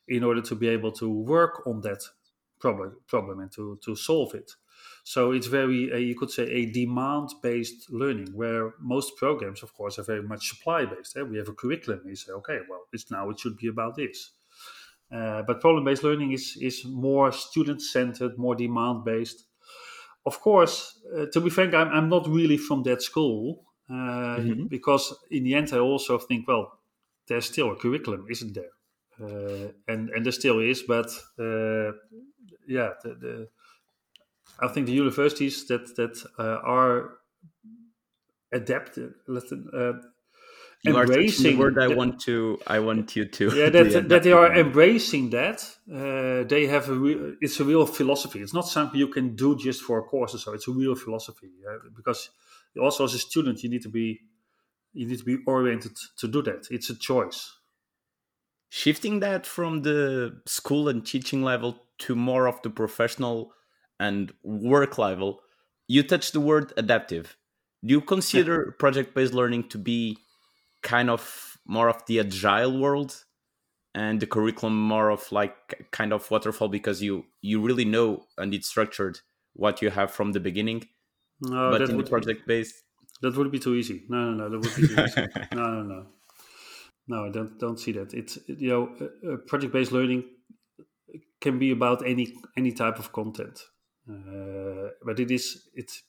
in 0.06 0.22
order 0.22 0.42
to 0.42 0.54
be 0.54 0.68
able 0.68 0.92
to 0.92 1.08
work 1.08 1.66
on 1.66 1.80
that 1.80 2.02
problem, 2.60 2.96
problem 3.06 3.40
and 3.40 3.50
to, 3.52 3.78
to 3.82 3.96
solve 3.96 4.34
it 4.34 4.52
so 5.08 5.32
it's 5.32 5.46
very, 5.46 5.90
uh, 5.90 5.96
you 5.96 6.14
could 6.14 6.30
say, 6.30 6.42
a 6.42 6.66
demand 6.66 7.30
based 7.42 7.90
learning 7.90 8.28
where 8.34 8.74
most 8.78 9.16
programs, 9.16 9.62
of 9.62 9.72
course, 9.72 9.98
are 9.98 10.02
very 10.02 10.22
much 10.22 10.50
supply 10.50 10.84
based. 10.84 11.16
Eh? 11.16 11.22
We 11.22 11.38
have 11.38 11.48
a 11.48 11.54
curriculum. 11.54 12.02
We 12.04 12.14
say, 12.14 12.32
okay, 12.32 12.58
well, 12.68 12.82
it's 12.92 13.10
now 13.10 13.30
it 13.30 13.40
should 13.40 13.56
be 13.56 13.68
about 13.68 13.96
this. 13.96 14.32
Uh, 15.10 15.40
but 15.46 15.62
problem 15.62 15.86
based 15.86 16.04
learning 16.04 16.32
is, 16.32 16.58
is 16.60 16.84
more 16.84 17.32
student 17.32 17.80
centered, 17.80 18.36
more 18.36 18.54
demand 18.54 19.06
based. 19.06 19.44
Of 20.26 20.40
course, 20.42 21.00
uh, 21.16 21.24
to 21.32 21.40
be 21.40 21.48
frank, 21.48 21.72
I'm, 21.72 21.88
I'm 21.88 22.10
not 22.10 22.28
really 22.28 22.58
from 22.58 22.82
that 22.82 23.00
school 23.00 23.64
uh, 23.88 24.36
mm-hmm. 24.40 24.66
because 24.66 25.16
in 25.30 25.44
the 25.44 25.54
end, 25.54 25.70
I 25.72 25.78
also 25.78 26.18
think, 26.18 26.46
well, 26.46 26.80
there's 27.28 27.46
still 27.46 27.72
a 27.72 27.76
curriculum, 27.76 28.26
isn't 28.28 28.52
there? 28.52 28.74
Uh, 29.18 29.72
and 29.88 30.10
and 30.10 30.26
there 30.26 30.32
still 30.32 30.60
is, 30.60 30.82
but 30.82 31.06
uh, 31.38 31.92
yeah, 32.68 32.90
the, 33.02 33.16
the 33.24 33.48
I 34.60 34.68
think 34.68 34.86
the 34.86 34.92
universities 34.92 35.66
that 35.68 35.96
that 35.96 36.24
uh, 36.38 36.58
are 36.64 37.18
adapted, 38.52 39.14
uh, 39.28 39.92
you 40.84 40.96
embracing 40.96 41.56
the 41.56 41.58
word 41.58 41.78
I 41.78 41.88
want 41.88 42.20
to 42.22 42.58
I 42.66 42.78
want 42.78 43.16
you 43.16 43.24
to 43.26 43.44
yeah 43.54 43.68
that, 43.76 44.08
that 44.08 44.22
they 44.22 44.32
are 44.32 44.54
embracing 44.56 45.30
that 45.30 45.60
uh, 45.92 46.44
they 46.48 46.66
have 46.66 46.88
a 46.88 46.94
re- 46.94 47.34
it's 47.40 47.58
a 47.58 47.64
real 47.64 47.84
philosophy 47.84 48.40
it's 48.40 48.54
not 48.54 48.68
something 48.68 48.98
you 48.98 49.08
can 49.08 49.34
do 49.34 49.56
just 49.58 49.82
for 49.82 49.98
a 49.98 50.02
course 50.02 50.36
or 50.36 50.38
so 50.38 50.52
it's 50.52 50.68
a 50.68 50.70
real 50.70 50.94
philosophy 50.94 51.50
uh, 51.68 51.78
because 51.96 52.30
also 52.78 53.04
as 53.04 53.14
a 53.14 53.18
student, 53.18 53.62
you 53.62 53.70
need 53.70 53.82
to 53.82 53.88
be 53.88 54.20
you 54.92 55.06
need 55.06 55.18
to 55.18 55.24
be 55.24 55.38
oriented 55.46 55.96
to 56.18 56.26
do 56.28 56.42
that. 56.42 56.66
It's 56.70 56.90
a 56.90 56.96
choice. 56.96 57.54
Shifting 58.70 59.20
that 59.20 59.46
from 59.46 59.82
the 59.82 60.40
school 60.46 60.88
and 60.88 61.04
teaching 61.04 61.42
level 61.42 61.82
to 62.00 62.14
more 62.14 62.46
of 62.46 62.60
the 62.62 62.70
professional 62.70 63.52
and 63.98 64.32
work 64.42 64.98
level, 64.98 65.40
you 65.86 66.02
touched 66.02 66.32
the 66.32 66.40
word 66.40 66.72
adaptive. 66.76 67.36
Do 67.84 67.92
you 67.94 68.00
consider 68.00 68.74
project 68.78 69.14
based 69.14 69.34
learning 69.34 69.68
to 69.70 69.78
be 69.78 70.18
kind 70.82 71.10
of 71.10 71.58
more 71.66 71.88
of 71.88 72.04
the 72.06 72.20
agile 72.20 72.78
world 72.78 73.24
and 73.94 74.20
the 74.20 74.26
curriculum 74.26 74.78
more 74.80 75.10
of 75.10 75.30
like 75.32 75.88
kind 75.90 76.12
of 76.12 76.30
waterfall 76.30 76.68
because 76.68 77.02
you 77.02 77.24
you 77.40 77.60
really 77.60 77.84
know 77.84 78.24
and 78.36 78.54
it's 78.54 78.68
structured 78.68 79.18
what 79.54 79.82
you 79.82 79.90
have 79.90 80.10
from 80.10 80.32
the 80.32 80.40
beginning 80.40 80.84
no, 81.40 81.70
but 81.70 81.82
in 81.82 81.96
the 81.96 82.04
project 82.04 82.46
based 82.46 82.74
that 83.20 83.36
would 83.36 83.50
be 83.50 83.58
too 83.58 83.74
easy. 83.74 84.04
No 84.08 84.30
no 84.30 84.32
no 84.32 84.50
that 84.50 84.58
would 84.58 84.76
be 84.76 84.86
too 84.86 85.02
easy. 85.02 85.26
No 85.54 85.68
no 85.70 85.82
no. 85.82 86.06
No 87.08 87.24
i 87.24 87.30
don't 87.30 87.58
don't 87.58 87.80
see 87.80 87.92
that. 87.92 88.14
It's 88.14 88.38
you 88.46 88.68
know 88.68 88.94
uh, 89.00 89.36
project 89.46 89.72
based 89.72 89.92
learning 89.92 90.24
can 91.40 91.58
be 91.58 91.70
about 91.70 92.06
any 92.06 92.34
any 92.56 92.72
type 92.72 92.98
of 92.98 93.12
content 93.12 93.60
uh, 94.08 94.90
but 95.04 95.20
it 95.20 95.30
is 95.30 95.68
it's 95.74 96.02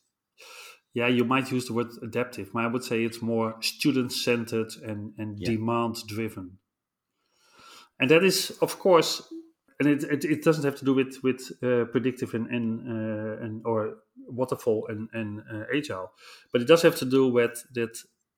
yeah 0.93 1.07
you 1.07 1.23
might 1.23 1.51
use 1.51 1.65
the 1.67 1.73
word 1.73 1.87
adaptive 2.01 2.49
but 2.53 2.63
i 2.63 2.67
would 2.67 2.83
say 2.83 3.03
it's 3.03 3.21
more 3.21 3.55
student 3.61 4.11
centered 4.11 4.71
and 4.85 5.13
and 5.17 5.39
yeah. 5.39 5.49
demand 5.49 5.95
driven 6.07 6.57
and 7.99 8.09
that 8.09 8.23
is 8.23 8.51
of 8.61 8.79
course 8.79 9.21
and 9.79 9.87
it, 9.87 10.03
it, 10.03 10.25
it, 10.25 10.43
doesn't 10.43 10.65
have 10.65 10.75
to 10.75 10.85
do 10.85 10.93
with 10.93 11.23
with 11.23 11.51
uh, 11.63 11.85
predictive 11.85 12.33
and 12.33 12.47
and, 12.47 12.87
uh, 12.87 13.43
and 13.43 13.61
or 13.65 13.95
waterfall 14.27 14.87
and 14.89 15.09
and 15.13 15.41
uh, 15.51 15.65
agile 15.75 16.11
but 16.51 16.61
it 16.61 16.67
does 16.67 16.81
have 16.81 16.95
to 16.95 17.05
do 17.05 17.27
with 17.27 17.65
that 17.73 17.97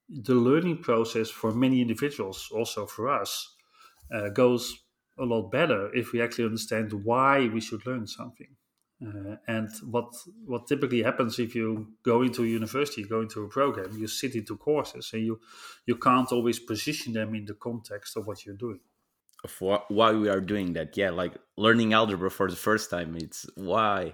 the 0.09 0.35
learning 0.35 0.77
process 0.77 1.29
for 1.29 1.51
many 1.51 1.81
individuals 1.81 2.49
also 2.53 2.85
for 2.85 3.09
us 3.09 3.55
uh, 4.13 4.29
goes 4.29 4.77
a 5.19 5.23
lot 5.23 5.51
better 5.51 5.93
if 5.95 6.11
we 6.11 6.21
actually 6.21 6.45
understand 6.45 6.91
why 7.05 7.47
we 7.47 7.61
should 7.61 7.85
learn 7.85 8.05
something 8.07 8.55
uh, 9.05 9.35
and 9.47 9.69
what 9.89 10.13
what 10.45 10.67
typically 10.67 11.03
happens 11.03 11.39
if 11.39 11.55
you 11.55 11.87
go 12.03 12.21
into 12.21 12.43
a 12.43 12.47
university, 12.47 13.03
go 13.03 13.21
into 13.21 13.43
a 13.43 13.47
program, 13.47 13.97
you 13.97 14.07
sit 14.07 14.35
into 14.35 14.57
courses, 14.57 15.09
and 15.13 15.25
you 15.25 15.39
you 15.85 15.95
can't 15.95 16.31
always 16.31 16.59
position 16.59 17.13
them 17.13 17.33
in 17.35 17.45
the 17.45 17.55
context 17.55 18.17
of 18.17 18.27
what 18.27 18.45
you're 18.45 18.55
doing 18.55 18.79
of 19.43 19.85
why 19.89 20.11
we 20.11 20.29
are 20.29 20.41
doing 20.41 20.73
that. 20.73 20.95
Yeah, 20.97 21.09
like 21.09 21.33
learning 21.57 21.93
algebra 21.93 22.29
for 22.29 22.49
the 22.49 22.55
first 22.55 22.89
time. 22.89 23.15
It's 23.15 23.45
why 23.55 24.13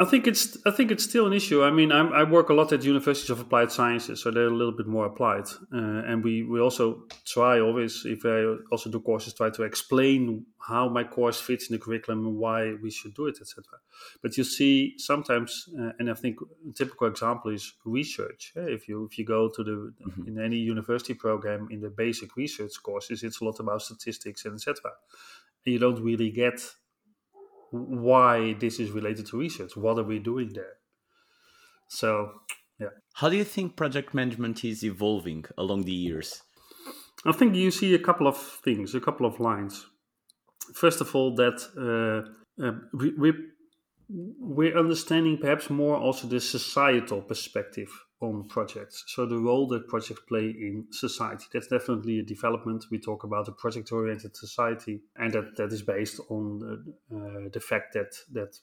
I 0.00 0.04
think 0.06 0.26
it's 0.26 0.56
I 0.66 0.70
think 0.70 0.90
it's 0.90 1.04
still 1.04 1.26
an 1.26 1.34
issue. 1.34 1.62
I 1.62 1.70
mean, 1.70 1.92
I'm, 1.92 2.12
i 2.12 2.22
work 2.22 2.48
a 2.48 2.54
lot 2.54 2.72
at 2.72 2.82
universities 2.82 3.28
of 3.28 3.40
applied 3.40 3.70
sciences, 3.70 4.22
so 4.22 4.30
they're 4.30 4.46
a 4.46 4.56
little 4.60 4.72
bit 4.72 4.86
more 4.86 5.04
applied. 5.06 5.46
Uh, 5.72 6.08
and 6.08 6.24
we 6.24 6.42
we 6.42 6.58
also 6.58 7.02
try 7.26 7.60
always, 7.60 8.06
if 8.06 8.24
I 8.24 8.38
also 8.72 8.90
do 8.90 9.00
courses, 9.00 9.34
try 9.34 9.50
to 9.50 9.62
explain 9.62 10.46
how 10.58 10.88
my 10.88 11.04
course 11.04 11.38
fits 11.38 11.68
in 11.68 11.74
the 11.74 11.78
curriculum 11.78 12.26
and 12.26 12.36
why 12.36 12.74
we 12.82 12.90
should 12.90 13.14
do 13.14 13.26
it, 13.26 13.38
etc. 13.40 13.64
But 14.22 14.38
you 14.38 14.44
see 14.44 14.94
sometimes, 14.96 15.68
uh, 15.78 15.92
and 15.98 16.10
I 16.10 16.14
think 16.14 16.38
a 16.40 16.72
typical 16.72 17.06
example 17.06 17.50
is 17.50 17.74
research. 17.84 18.52
If 18.56 18.88
you 18.88 19.04
if 19.04 19.18
you 19.18 19.26
go 19.26 19.50
to 19.50 19.62
the 19.62 19.92
mm-hmm. 20.08 20.28
in 20.28 20.40
any 20.40 20.56
university 20.56 21.12
program 21.12 21.68
in 21.70 21.80
the 21.80 21.90
basic 21.90 22.36
research 22.36 22.72
courses, 22.82 23.22
it's 23.22 23.42
a 23.42 23.44
lot 23.44 23.60
about 23.60 23.82
statistics 23.82 24.46
and 24.46 24.54
etc. 24.54 24.92
And 25.66 25.74
you 25.74 25.78
don't 25.78 26.02
really 26.02 26.30
get 26.30 26.60
why 27.70 28.54
this 28.54 28.78
is 28.80 28.90
related 28.90 29.26
to 29.26 29.38
research. 29.38 29.76
What 29.76 29.98
are 29.98 30.04
we 30.04 30.18
doing 30.18 30.52
there? 30.54 30.74
So, 31.88 32.32
yeah. 32.78 32.88
How 33.14 33.28
do 33.28 33.36
you 33.36 33.44
think 33.44 33.76
project 33.76 34.14
management 34.14 34.64
is 34.64 34.84
evolving 34.84 35.44
along 35.58 35.84
the 35.84 35.92
years? 35.92 36.42
I 37.26 37.32
think 37.32 37.54
you 37.54 37.70
see 37.70 37.94
a 37.94 37.98
couple 37.98 38.26
of 38.26 38.36
things, 38.36 38.94
a 38.94 39.00
couple 39.00 39.26
of 39.26 39.40
lines. 39.40 39.86
First 40.74 41.00
of 41.00 41.14
all, 41.14 41.34
that 41.34 41.60
uh, 41.76 42.64
uh, 42.64 42.72
we, 42.94 43.12
we 43.18 43.32
we're 44.08 44.76
understanding 44.76 45.38
perhaps 45.38 45.70
more 45.70 45.96
also 45.96 46.26
the 46.26 46.40
societal 46.40 47.20
perspective 47.22 47.88
on 48.20 48.46
projects. 48.48 49.04
So 49.06 49.24
the 49.24 49.38
role 49.38 49.66
that 49.68 49.88
projects 49.88 50.20
play 50.28 50.44
in 50.44 50.86
society. 50.90 51.46
That's 51.52 51.68
definitely 51.68 52.18
a 52.18 52.22
development. 52.22 52.84
We 52.90 52.98
talk 52.98 53.24
about 53.24 53.48
a 53.48 53.52
project-oriented 53.52 54.36
society, 54.36 55.00
and 55.16 55.32
that, 55.32 55.56
that 55.56 55.72
is 55.72 55.82
based 55.82 56.20
on 56.28 56.58
the, 56.58 57.16
uh, 57.16 57.48
the 57.50 57.60
fact 57.60 57.94
that 57.94 58.14
that 58.32 58.58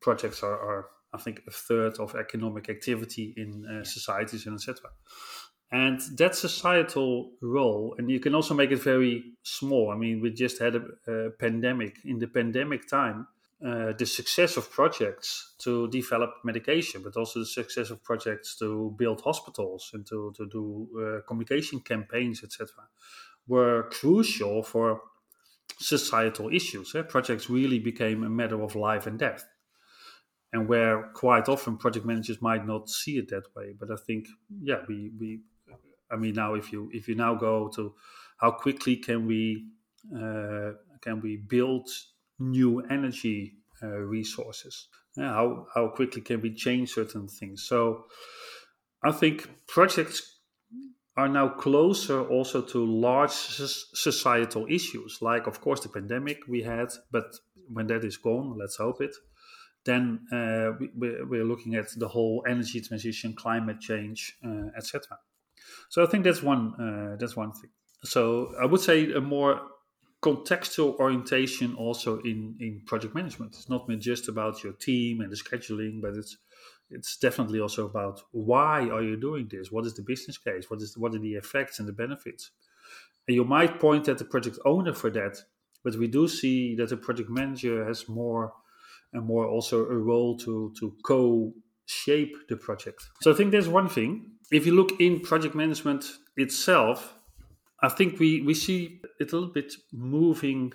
projects 0.00 0.42
are, 0.42 0.58
are, 0.58 0.86
I 1.12 1.18
think, 1.18 1.42
a 1.46 1.50
third 1.50 1.98
of 1.98 2.14
economic 2.14 2.70
activity 2.70 3.34
in 3.36 3.66
uh, 3.66 3.84
societies 3.84 4.46
and 4.46 4.54
etc. 4.54 4.90
And 5.70 6.00
that 6.16 6.34
societal 6.34 7.32
role, 7.42 7.94
and 7.98 8.10
you 8.10 8.20
can 8.20 8.34
also 8.34 8.54
make 8.54 8.70
it 8.70 8.82
very 8.82 9.22
small. 9.42 9.90
I 9.90 9.96
mean, 9.96 10.22
we 10.22 10.30
just 10.30 10.58
had 10.58 10.76
a, 10.76 10.82
a 11.12 11.30
pandemic. 11.30 11.98
In 12.06 12.18
the 12.18 12.26
pandemic 12.26 12.88
time, 12.88 13.26
uh, 13.64 13.92
the 13.98 14.06
success 14.06 14.56
of 14.56 14.70
projects 14.70 15.54
to 15.58 15.88
develop 15.88 16.30
medication, 16.44 17.02
but 17.02 17.16
also 17.16 17.40
the 17.40 17.46
success 17.46 17.90
of 17.90 18.02
projects 18.04 18.56
to 18.56 18.94
build 18.96 19.20
hospitals 19.20 19.90
and 19.92 20.06
to, 20.06 20.32
to 20.36 20.46
do 20.48 20.88
uh, 20.96 21.26
communication 21.26 21.80
campaigns, 21.80 22.44
etc., 22.44 22.68
were 23.48 23.88
crucial 23.90 24.62
for 24.62 25.00
societal 25.78 26.50
issues. 26.50 26.94
Eh? 26.94 27.02
Projects 27.02 27.50
really 27.50 27.78
became 27.78 28.22
a 28.22 28.30
matter 28.30 28.62
of 28.62 28.76
life 28.76 29.06
and 29.06 29.18
death. 29.18 29.44
And 30.52 30.68
where 30.68 31.10
quite 31.14 31.48
often 31.48 31.76
project 31.76 32.06
managers 32.06 32.40
might 32.40 32.66
not 32.66 32.88
see 32.88 33.18
it 33.18 33.28
that 33.30 33.54
way, 33.56 33.74
but 33.78 33.90
I 33.90 33.96
think, 33.96 34.28
yeah, 34.62 34.82
we, 34.88 35.10
we 35.18 35.40
I 36.10 36.16
mean, 36.16 36.34
now 36.34 36.54
if 36.54 36.72
you 36.72 36.90
if 36.92 37.08
you 37.08 37.14
now 37.14 37.34
go 37.34 37.68
to 37.74 37.94
how 38.38 38.52
quickly 38.52 38.96
can 38.96 39.26
we 39.26 39.66
uh, 40.14 40.72
can 41.02 41.20
we 41.20 41.36
build 41.36 41.88
new 42.38 42.80
energy 42.80 43.54
uh, 43.82 43.88
resources. 43.88 44.88
Yeah, 45.16 45.32
how 45.32 45.66
how 45.74 45.88
quickly 45.88 46.22
can 46.22 46.40
we 46.40 46.54
change 46.54 46.92
certain 46.92 47.28
things? 47.28 47.64
So 47.64 48.06
I 49.02 49.12
think 49.12 49.48
projects 49.66 50.38
are 51.16 51.28
now 51.28 51.48
closer 51.48 52.22
also 52.22 52.62
to 52.62 52.84
large 52.84 53.32
societal 53.32 54.66
issues, 54.68 55.18
like 55.20 55.46
of 55.48 55.60
course 55.60 55.80
the 55.80 55.88
pandemic 55.88 56.46
we 56.46 56.62
had, 56.62 56.88
but 57.10 57.34
when 57.72 57.88
that 57.88 58.04
is 58.04 58.16
gone, 58.16 58.56
let's 58.56 58.76
hope 58.76 59.00
it. 59.00 59.14
Then 59.84 60.20
uh, 60.32 60.72
we, 60.96 61.24
we're 61.24 61.44
looking 61.44 61.74
at 61.74 61.88
the 61.96 62.08
whole 62.08 62.44
energy 62.46 62.80
transition, 62.80 63.34
climate 63.34 63.80
change, 63.80 64.36
uh, 64.44 64.68
etc. 64.76 65.18
So 65.88 66.04
I 66.04 66.06
think 66.06 66.24
that's 66.24 66.42
one 66.42 66.74
uh, 66.80 67.16
that's 67.18 67.36
one 67.36 67.52
thing. 67.52 67.70
So 68.04 68.54
I 68.60 68.66
would 68.66 68.80
say 68.80 69.12
a 69.12 69.20
more 69.20 69.60
contextual 70.22 70.96
orientation 70.98 71.74
also 71.74 72.18
in 72.20 72.56
in 72.60 72.82
project 72.86 73.14
management. 73.14 73.54
It's 73.54 73.68
not 73.68 73.88
just 73.98 74.28
about 74.28 74.62
your 74.64 74.72
team 74.72 75.20
and 75.20 75.30
the 75.30 75.36
scheduling, 75.36 76.00
but 76.00 76.14
it's 76.16 76.36
it's 76.90 77.16
definitely 77.16 77.60
also 77.60 77.84
about 77.84 78.20
why 78.32 78.88
are 78.88 79.02
you 79.02 79.16
doing 79.16 79.48
this? 79.50 79.70
What 79.70 79.84
is 79.86 79.94
the 79.94 80.02
business 80.02 80.38
case? 80.38 80.70
What 80.70 80.80
is 80.80 80.96
what 80.96 81.14
are 81.14 81.18
the 81.18 81.34
effects 81.34 81.78
and 81.78 81.88
the 81.88 81.92
benefits? 81.92 82.50
And 83.26 83.34
you 83.34 83.44
might 83.44 83.78
point 83.78 84.08
at 84.08 84.18
the 84.18 84.24
project 84.24 84.58
owner 84.64 84.94
for 84.94 85.10
that, 85.10 85.36
but 85.84 85.96
we 85.96 86.08
do 86.08 86.26
see 86.26 86.74
that 86.76 86.88
the 86.88 86.96
project 86.96 87.28
manager 87.30 87.84
has 87.84 88.08
more 88.08 88.54
and 89.12 89.24
more 89.24 89.46
also 89.46 89.86
a 89.86 89.96
role 89.96 90.36
to 90.38 90.72
to 90.80 90.96
co 91.04 91.52
shape 91.86 92.36
the 92.48 92.56
project. 92.56 93.02
So 93.22 93.32
I 93.32 93.34
think 93.34 93.52
there's 93.52 93.68
one 93.68 93.88
thing. 93.88 94.32
If 94.50 94.66
you 94.66 94.74
look 94.74 95.00
in 95.00 95.20
project 95.20 95.54
management 95.54 96.06
itself, 96.36 97.17
I 97.82 97.88
think 97.88 98.18
we, 98.18 98.42
we 98.42 98.54
see 98.54 99.00
it 99.20 99.32
a 99.32 99.36
little 99.36 99.52
bit 99.52 99.72
moving 99.92 100.72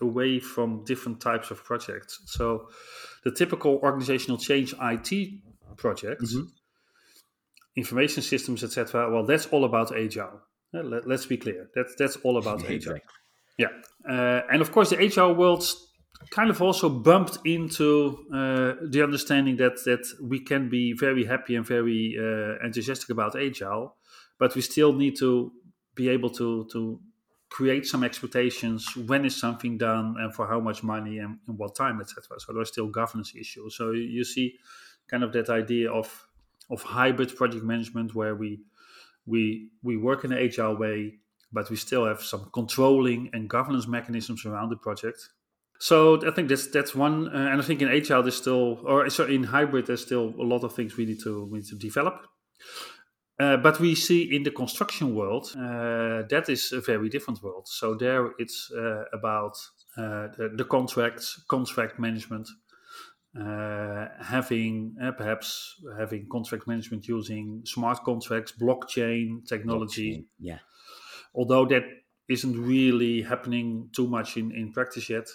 away 0.00 0.40
from 0.40 0.84
different 0.84 1.20
types 1.20 1.50
of 1.50 1.62
projects. 1.64 2.20
So 2.26 2.68
the 3.24 3.30
typical 3.30 3.80
organizational 3.82 4.38
change 4.38 4.74
IT 4.80 5.40
projects, 5.76 6.34
mm-hmm. 6.34 6.46
information 7.76 8.22
systems, 8.22 8.64
etc. 8.64 9.10
Well, 9.10 9.24
that's 9.24 9.46
all 9.46 9.64
about 9.64 9.96
agile. 9.96 10.40
Let, 10.72 11.06
us 11.06 11.26
be 11.26 11.36
clear. 11.36 11.68
That's 11.74 11.94
that's 11.96 12.16
all 12.16 12.36
about 12.42 12.60
agile. 12.60 12.74
Exactly. 12.74 13.00
Yeah, 13.58 13.68
uh, 14.08 14.42
and 14.52 14.60
of 14.60 14.70
course 14.72 14.90
the 14.90 15.02
agile 15.02 15.34
world 15.34 15.64
kind 16.30 16.50
of 16.50 16.60
also 16.60 16.88
bumped 16.88 17.38
into 17.44 18.18
uh, 18.32 18.74
the 18.90 19.02
understanding 19.02 19.56
that 19.56 19.82
that 19.84 20.06
we 20.22 20.40
can 20.40 20.68
be 20.68 20.92
very 20.92 21.24
happy 21.24 21.56
and 21.56 21.66
very 21.66 22.16
uh, 22.18 22.64
enthusiastic 22.64 23.10
about 23.10 23.34
agile, 23.34 23.96
but 24.38 24.54
we 24.54 24.60
still 24.60 24.92
need 24.92 25.16
to 25.18 25.52
be 25.96 26.08
able 26.08 26.30
to 26.30 26.68
to 26.72 27.00
create 27.48 27.86
some 27.86 28.04
expectations 28.04 28.96
when 28.96 29.24
is 29.24 29.36
something 29.36 29.78
done 29.78 30.16
and 30.18 30.34
for 30.34 30.46
how 30.46 30.60
much 30.60 30.82
money 30.82 31.18
and, 31.18 31.38
and 31.46 31.58
what 31.58 31.74
time 31.74 32.00
etc 32.00 32.38
so 32.38 32.52
there's 32.52 32.68
still 32.68 32.88
governance 32.88 33.32
issues. 33.34 33.76
So 33.76 33.92
you 33.92 34.24
see 34.24 34.58
kind 35.08 35.22
of 35.22 35.32
that 35.32 35.48
idea 35.48 35.90
of 35.90 36.26
of 36.70 36.82
hybrid 36.82 37.34
project 37.36 37.64
management 37.64 38.14
where 38.14 38.34
we 38.34 38.60
we 39.26 39.70
we 39.82 39.96
work 39.96 40.24
in 40.24 40.32
an 40.32 40.38
agile 40.38 40.76
way 40.76 41.14
but 41.52 41.70
we 41.70 41.76
still 41.76 42.04
have 42.04 42.20
some 42.20 42.50
controlling 42.52 43.30
and 43.32 43.48
governance 43.48 43.86
mechanisms 43.86 44.44
around 44.44 44.70
the 44.70 44.76
project. 44.76 45.30
So 45.78 46.26
i 46.26 46.32
think 46.32 46.48
that's 46.48 46.66
that's 46.68 46.94
one 46.94 47.28
uh, 47.28 47.50
and 47.50 47.60
i 47.60 47.64
think 47.64 47.80
in 47.82 47.88
agile 47.88 48.22
there's 48.22 48.36
still 48.36 48.80
or 48.84 49.08
so 49.10 49.24
in 49.26 49.44
hybrid 49.44 49.86
there's 49.86 50.02
still 50.02 50.34
a 50.38 50.46
lot 50.52 50.64
of 50.64 50.74
things 50.74 50.96
we 50.96 51.04
need 51.04 51.20
to 51.22 51.44
we 51.44 51.58
need 51.58 51.68
to 51.68 51.76
develop 51.76 52.26
Uh, 53.38 53.56
but 53.58 53.78
we 53.80 53.94
see 53.94 54.34
in 54.34 54.42
the 54.44 54.50
construction 54.50 55.14
world 55.14 55.52
uh, 55.56 56.22
that 56.30 56.46
is 56.48 56.72
a 56.72 56.80
very 56.80 57.10
different 57.10 57.42
world. 57.42 57.68
So 57.68 57.94
there 57.94 58.30
it's 58.38 58.70
uh, 58.74 59.04
about 59.12 59.56
uh, 59.96 60.28
the, 60.36 60.52
the, 60.54 60.64
contracts, 60.64 61.42
contract 61.46 61.98
management, 61.98 62.48
uh, 63.38 64.06
having 64.22 64.96
uh, 65.02 65.12
perhaps 65.12 65.74
having 65.98 66.26
contract 66.32 66.66
management 66.66 67.06
using 67.08 67.60
smart 67.66 68.02
contracts, 68.04 68.52
blockchain 68.52 69.46
technology. 69.46 70.18
Blockchain, 70.18 70.24
yeah. 70.40 70.58
Although 71.34 71.66
that 71.66 71.84
isn't 72.28 72.58
really 72.60 73.22
happening 73.22 73.90
too 73.94 74.06
much 74.06 74.36
in, 74.36 74.52
in 74.52 74.72
practice 74.72 75.10
yet. 75.10 75.28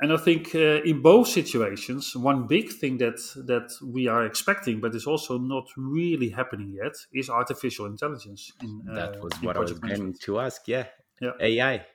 And 0.00 0.12
I 0.12 0.16
think 0.16 0.54
uh, 0.54 0.80
in 0.84 1.02
both 1.02 1.26
situations, 1.26 2.14
one 2.14 2.46
big 2.46 2.70
thing 2.70 2.98
that 2.98 3.18
that 3.46 3.72
we 3.84 4.06
are 4.06 4.24
expecting, 4.24 4.80
but 4.80 4.94
is 4.94 5.06
also 5.06 5.38
not 5.38 5.66
really 5.76 6.30
happening 6.30 6.70
yet, 6.82 6.94
is 7.12 7.28
artificial 7.28 7.86
intelligence. 7.86 8.52
In, 8.62 8.82
uh, 8.88 8.94
that 8.94 9.20
was 9.20 9.32
what 9.42 9.56
I 9.56 9.60
was 9.60 9.72
going 9.72 10.14
to 10.14 10.40
ask. 10.40 10.68
Yeah. 10.68 10.86
yeah, 11.20 11.32
AI. 11.40 11.86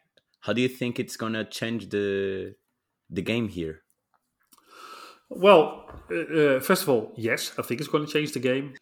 How 0.41 0.51
do 0.51 0.62
you 0.62 0.67
think 0.67 1.00
it's 1.00 1.15
going 1.15 1.33
to 1.33 1.45
change 1.45 1.89
the 1.89 2.55
the 3.10 3.22
game 3.22 3.48
here? 3.48 3.83
Well, 5.29 5.86
uh, 6.12 6.15
uh, 6.15 6.60
first 6.60 6.83
of 6.83 6.89
all, 6.89 7.13
yes, 7.15 7.53
I 7.57 7.62
think 7.62 7.79
it's 7.79 7.89
going 7.89 8.05
to 8.05 8.12
change 8.12 8.33
the 8.33 8.39
game. 8.39 8.74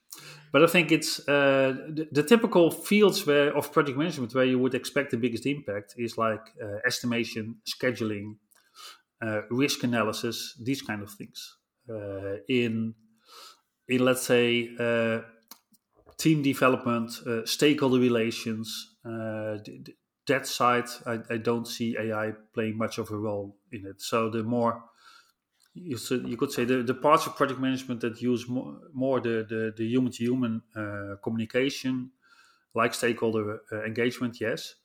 But 0.52 0.64
I 0.64 0.68
think 0.68 0.92
it's 0.92 1.20
uh, 1.30 1.74
the, 1.88 2.08
the, 2.12 2.24
typical 2.24 2.72
fields 2.72 3.26
where 3.26 3.56
of 3.56 3.72
project 3.72 3.98
management 3.98 4.36
where 4.36 4.44
you 4.44 4.60
would 4.60 4.76
expect 4.76 5.12
the 5.12 5.18
biggest 5.18 5.46
impact 5.46 5.96
is 5.98 6.18
like 6.18 6.42
uh, 6.62 6.80
estimation, 6.86 7.56
scheduling, 7.66 8.36
uh, 9.22 9.42
risk 9.50 9.84
analysis, 9.84 10.56
these 10.62 10.82
kind 10.82 11.02
of 11.02 11.12
things. 11.12 11.58
Uh, 11.90 12.38
in 12.48 12.94
in 13.88 14.06
let's 14.06 14.22
say 14.22 14.70
uh, 14.80 15.22
team 16.18 16.42
development, 16.42 17.12
uh, 17.28 17.46
stakeholder 17.46 18.00
relations, 18.00 18.96
uh, 19.06 19.58
that 20.28 20.48
side, 20.48 20.86
I, 21.06 21.20
I, 21.30 21.38
don't 21.38 21.68
see 21.68 21.98
AI 21.98 22.34
playing 22.54 22.78
much 22.78 23.00
of 23.00 23.10
a 23.10 23.18
role 23.18 23.58
in 23.72 23.86
it. 23.86 24.02
So 24.02 24.30
the 24.30 24.44
more 24.44 24.84
you, 25.74 25.98
you 26.26 26.38
could 26.38 26.52
say 26.52 26.64
the, 26.64 26.84
the 26.84 26.94
parts 26.94 27.26
of 27.26 27.36
project 27.36 27.60
management 27.60 28.02
that 28.02 28.22
use 28.22 28.48
more, 28.48 28.78
more 28.94 29.20
the, 29.20 29.46
the, 29.50 29.74
the 29.76 29.86
human 29.86 30.12
to 30.12 30.24
human 30.24 30.62
communication, 31.24 32.12
like 32.76 32.94
stakeholder 32.94 33.60
engagement, 33.86 34.40
yes. 34.40 34.76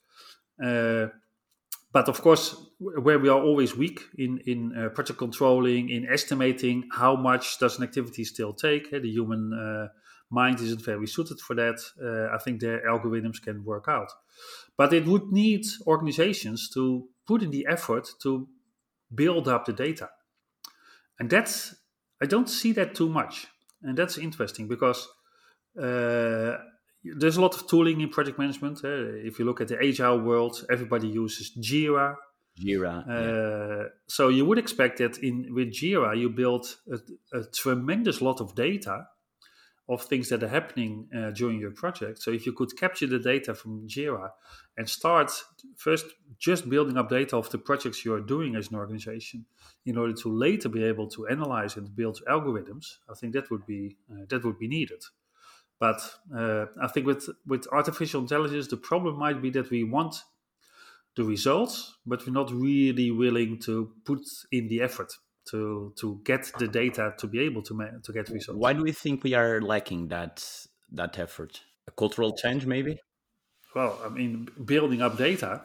But 1.92 2.08
of 2.08 2.20
course, 2.20 2.54
where 2.78 3.18
we 3.18 3.28
are 3.28 3.40
always 3.40 3.76
weak 3.76 4.00
in 4.18 4.38
in 4.46 4.76
uh, 4.76 4.88
project 4.90 5.18
controlling, 5.18 5.88
in 5.88 6.06
estimating 6.06 6.88
how 6.92 7.16
much 7.16 7.58
does 7.58 7.78
an 7.78 7.84
activity 7.84 8.24
still 8.24 8.52
take, 8.52 8.90
the 8.90 9.08
human 9.08 9.52
uh, 9.52 9.88
mind 10.30 10.60
isn't 10.60 10.84
very 10.84 11.06
suited 11.06 11.40
for 11.40 11.54
that. 11.56 11.78
Uh, 12.02 12.34
I 12.34 12.38
think 12.38 12.60
their 12.60 12.82
algorithms 12.86 13.40
can 13.40 13.64
work 13.64 13.86
out, 13.88 14.10
but 14.76 14.92
it 14.92 15.06
would 15.06 15.32
need 15.32 15.64
organizations 15.86 16.68
to 16.74 17.08
put 17.26 17.42
in 17.42 17.50
the 17.50 17.66
effort 17.68 18.08
to 18.22 18.48
build 19.14 19.48
up 19.48 19.64
the 19.64 19.72
data, 19.72 20.10
and 21.18 21.30
that's 21.30 21.74
I 22.20 22.26
don't 22.26 22.48
see 22.48 22.72
that 22.72 22.94
too 22.94 23.08
much, 23.08 23.46
and 23.82 23.96
that's 23.96 24.18
interesting 24.18 24.68
because 24.68 25.08
uh, 25.80 26.56
there's 27.16 27.36
a 27.36 27.40
lot 27.40 27.54
of 27.54 27.68
tooling 27.68 28.00
in 28.00 28.08
project 28.08 28.38
management. 28.38 28.84
Uh, 28.84 29.28
if 29.28 29.38
you 29.38 29.44
look 29.44 29.60
at 29.60 29.68
the 29.68 29.78
agile 29.82 30.20
world, 30.20 30.64
everybody 30.70 31.08
uses 31.08 31.52
Jira. 31.58 32.16
Jira. 32.58 33.06
Uh, 33.08 33.82
yeah. 33.82 33.88
So 34.08 34.28
you 34.28 34.44
would 34.44 34.58
expect 34.58 34.98
that 34.98 35.18
in 35.18 35.54
with 35.54 35.72
Jira 35.72 36.18
you 36.18 36.30
build 36.30 36.66
a, 36.90 37.38
a 37.38 37.44
tremendous 37.44 38.20
lot 38.20 38.40
of 38.40 38.54
data 38.54 39.06
of 39.88 40.02
things 40.02 40.28
that 40.30 40.42
are 40.42 40.48
happening 40.48 41.08
uh, 41.16 41.30
during 41.30 41.60
your 41.60 41.70
project. 41.70 42.20
So 42.20 42.32
if 42.32 42.44
you 42.44 42.52
could 42.52 42.76
capture 42.76 43.06
the 43.06 43.20
data 43.20 43.54
from 43.54 43.86
Jira 43.86 44.30
and 44.76 44.88
start 44.88 45.30
first 45.76 46.06
just 46.38 46.68
building 46.68 46.96
up 46.96 47.08
data 47.08 47.36
of 47.36 47.50
the 47.50 47.58
projects 47.58 48.04
you 48.04 48.12
are 48.12 48.20
doing 48.20 48.56
as 48.56 48.68
an 48.70 48.76
organization, 48.76 49.46
in 49.84 49.96
order 49.96 50.14
to 50.14 50.28
later 50.28 50.68
be 50.68 50.82
able 50.82 51.08
to 51.10 51.28
analyze 51.28 51.76
and 51.76 51.94
build 51.94 52.20
algorithms, 52.28 52.96
I 53.08 53.14
think 53.14 53.32
that 53.34 53.50
would 53.50 53.64
be 53.64 53.96
uh, 54.10 54.24
that 54.28 54.44
would 54.44 54.58
be 54.58 54.66
needed. 54.66 55.02
But 55.78 56.00
uh, 56.34 56.66
I 56.80 56.88
think 56.88 57.06
with 57.06 57.28
with 57.46 57.66
artificial 57.72 58.22
intelligence, 58.22 58.68
the 58.68 58.76
problem 58.76 59.18
might 59.18 59.42
be 59.42 59.50
that 59.50 59.70
we 59.70 59.84
want 59.84 60.16
the 61.16 61.24
results, 61.24 61.96
but 62.06 62.26
we're 62.26 62.32
not 62.32 62.50
really 62.50 63.10
willing 63.10 63.58
to 63.60 63.92
put 64.04 64.20
in 64.52 64.68
the 64.68 64.80
effort 64.82 65.12
to 65.50 65.92
to 65.96 66.20
get 66.24 66.50
the 66.58 66.68
data 66.68 67.14
to 67.18 67.26
be 67.26 67.40
able 67.40 67.62
to 67.62 67.74
ma- 67.74 67.98
to 68.02 68.12
get 68.12 68.28
results. 68.28 68.58
Why 68.58 68.72
do 68.72 68.82
we 68.82 68.92
think 68.92 69.24
we 69.24 69.34
are 69.34 69.60
lacking 69.60 70.08
that 70.08 70.66
that 70.92 71.18
effort? 71.18 71.62
A 71.88 71.90
cultural 71.90 72.36
change, 72.36 72.66
maybe. 72.66 72.98
Well, 73.74 73.98
I 74.04 74.08
mean, 74.08 74.48
building 74.64 75.02
up 75.02 75.16
data. 75.16 75.62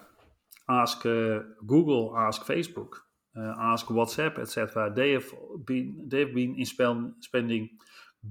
Ask 0.70 1.06
uh, 1.06 1.40
Google, 1.66 2.14
ask 2.16 2.44
Facebook, 2.44 2.94
uh, 3.36 3.54
ask 3.60 3.88
WhatsApp, 3.88 4.40
etc. 4.40 4.92
They 4.94 5.12
have 5.12 5.26
been 5.66 6.06
they've 6.08 6.34
been 6.34 6.64
spend, 6.66 7.14
spending 7.22 7.70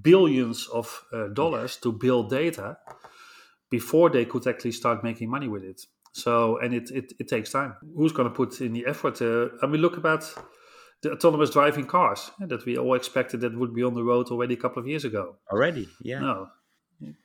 billions 0.02 0.68
of 0.68 1.04
uh, 1.12 1.28
dollars 1.28 1.76
to 1.78 1.92
build 1.92 2.30
data 2.30 2.78
before 3.70 4.10
they 4.10 4.24
could 4.24 4.46
actually 4.46 4.72
start 4.72 5.04
making 5.04 5.30
money 5.30 5.48
with 5.48 5.64
it. 5.64 5.82
So, 6.12 6.58
and 6.58 6.74
it, 6.74 6.90
it, 6.90 7.12
it 7.20 7.28
takes 7.28 7.52
time. 7.52 7.76
Who's 7.96 8.12
going 8.12 8.28
to 8.28 8.34
put 8.34 8.60
in 8.60 8.72
the 8.72 8.84
effort? 8.86 9.22
Uh, 9.22 9.48
and 9.62 9.70
we 9.70 9.78
look 9.78 9.96
about 9.96 10.24
the 11.02 11.12
autonomous 11.12 11.50
driving 11.50 11.86
cars 11.86 12.30
uh, 12.42 12.46
that 12.46 12.66
we 12.66 12.76
all 12.76 12.94
expected 12.94 13.40
that 13.40 13.56
would 13.56 13.74
be 13.74 13.82
on 13.82 13.94
the 13.94 14.02
road 14.02 14.28
already 14.28 14.54
a 14.54 14.56
couple 14.56 14.82
of 14.82 14.88
years 14.88 15.04
ago. 15.04 15.36
Already, 15.50 15.88
yeah. 16.02 16.18
No, 16.18 16.48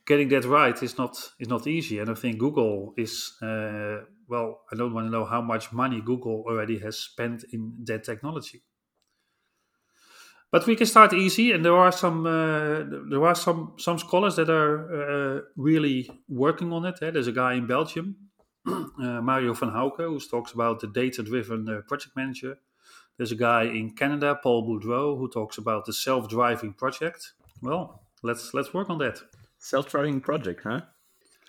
getting 0.06 0.28
that 0.28 0.44
right 0.44 0.80
is 0.82 0.96
not 0.96 1.16
is 1.40 1.48
not 1.48 1.66
easy. 1.66 1.98
And 1.98 2.10
I 2.10 2.14
think 2.14 2.38
Google 2.38 2.94
is 2.96 3.32
uh, 3.42 3.98
well. 4.28 4.60
I 4.72 4.76
don't 4.76 4.94
want 4.94 5.06
to 5.06 5.10
know 5.10 5.24
how 5.24 5.42
much 5.42 5.72
money 5.72 6.00
Google 6.00 6.44
already 6.48 6.78
has 6.78 6.96
spent 6.96 7.44
in 7.52 7.72
that 7.84 8.04
technology 8.04 8.62
but 10.50 10.66
we 10.66 10.76
can 10.76 10.86
start 10.86 11.12
easy, 11.12 11.52
and 11.52 11.64
there 11.64 11.76
are 11.76 11.92
some 11.92 12.26
uh, 12.26 12.84
there 13.10 13.24
are 13.24 13.34
some 13.34 13.74
some 13.78 13.98
scholars 13.98 14.36
that 14.36 14.48
are 14.50 14.74
uh, 15.00 15.40
really 15.56 16.08
working 16.28 16.72
on 16.72 16.84
it. 16.84 16.98
Eh? 17.02 17.10
There's 17.10 17.26
a 17.26 17.32
guy 17.32 17.54
in 17.54 17.66
Belgium, 17.66 18.16
uh, 18.66 19.20
Mario 19.20 19.54
Vanhoucke, 19.54 20.04
who 20.04 20.20
talks 20.20 20.52
about 20.52 20.80
the 20.80 20.86
data-driven 20.86 21.82
project 21.88 22.16
manager. 22.16 22.58
There's 23.16 23.32
a 23.32 23.36
guy 23.36 23.64
in 23.64 23.94
Canada, 23.94 24.38
Paul 24.42 24.68
Boudreau, 24.68 25.16
who 25.18 25.28
talks 25.28 25.58
about 25.58 25.86
the 25.86 25.92
self-driving 25.92 26.74
project. 26.74 27.32
Well, 27.62 28.02
let's 28.22 28.54
let's 28.54 28.74
work 28.74 28.90
on 28.90 28.98
that. 28.98 29.20
Self-driving 29.58 30.20
project, 30.20 30.60
huh? 30.64 30.82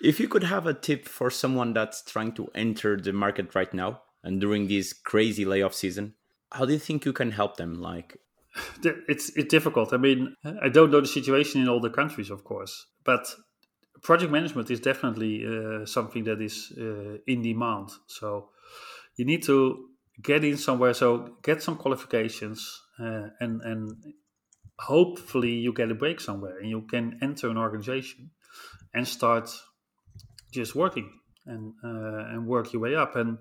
If 0.00 0.20
you 0.20 0.28
could 0.28 0.44
have 0.44 0.66
a 0.66 0.74
tip 0.74 1.06
for 1.06 1.28
someone 1.28 1.72
that's 1.72 2.02
trying 2.02 2.32
to 2.32 2.48
enter 2.54 2.96
the 2.96 3.12
market 3.12 3.54
right 3.54 3.72
now 3.74 4.02
and 4.22 4.40
during 4.40 4.68
this 4.68 4.92
crazy 4.92 5.44
layoff 5.44 5.74
season, 5.74 6.14
how 6.52 6.64
do 6.64 6.72
you 6.72 6.78
think 6.78 7.04
you 7.04 7.12
can 7.12 7.32
help 7.32 7.56
them? 7.56 7.80
Like, 7.80 8.16
it's 8.82 9.30
it's 9.36 9.50
difficult. 9.50 9.92
I 9.92 9.96
mean, 9.96 10.34
I 10.62 10.68
don't 10.68 10.90
know 10.90 11.00
the 11.00 11.06
situation 11.06 11.62
in 11.62 11.68
all 11.68 11.80
the 11.80 11.90
countries, 11.90 12.30
of 12.30 12.44
course, 12.44 12.86
but 13.04 13.34
project 14.02 14.30
management 14.30 14.70
is 14.70 14.80
definitely 14.80 15.44
uh, 15.46 15.84
something 15.86 16.24
that 16.24 16.40
is 16.40 16.72
uh, 16.78 17.18
in 17.26 17.42
demand. 17.42 17.90
So 18.06 18.50
you 19.16 19.24
need 19.24 19.42
to 19.44 19.88
get 20.22 20.44
in 20.44 20.56
somewhere. 20.56 20.94
So 20.94 21.36
get 21.42 21.62
some 21.62 21.76
qualifications, 21.76 22.80
uh, 22.98 23.28
and 23.40 23.62
and 23.62 23.92
hopefully 24.78 25.52
you 25.52 25.72
get 25.72 25.90
a 25.90 25.94
break 25.94 26.20
somewhere, 26.20 26.58
and 26.58 26.68
you 26.68 26.82
can 26.82 27.18
enter 27.22 27.48
an 27.48 27.58
organization 27.58 28.30
and 28.94 29.06
start 29.06 29.50
just 30.52 30.74
working 30.74 31.10
and 31.46 31.74
uh, 31.84 32.32
and 32.32 32.46
work 32.46 32.72
your 32.72 32.82
way 32.82 32.94
up 32.94 33.16
and 33.16 33.38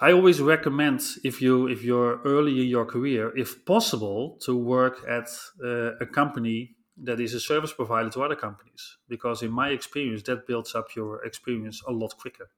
I 0.00 0.12
always 0.12 0.40
recommend 0.40 1.02
if 1.22 1.42
you 1.42 1.68
if 1.68 1.82
you're 1.84 2.20
early 2.24 2.62
in 2.62 2.68
your 2.68 2.86
career, 2.86 3.36
if 3.36 3.64
possible, 3.66 4.38
to 4.40 4.56
work 4.56 5.04
at 5.06 5.28
uh, 5.62 5.96
a 6.00 6.06
company 6.06 6.76
that 7.04 7.20
is 7.20 7.34
a 7.34 7.40
service 7.40 7.72
provider 7.72 8.08
to 8.10 8.22
other 8.22 8.36
companies, 8.36 8.96
because 9.08 9.42
in 9.42 9.50
my 9.50 9.68
experience, 9.68 10.22
that 10.22 10.46
builds 10.46 10.74
up 10.74 10.86
your 10.96 11.22
experience 11.24 11.82
a 11.86 11.92
lot 11.92 12.16
quicker. 12.16 12.48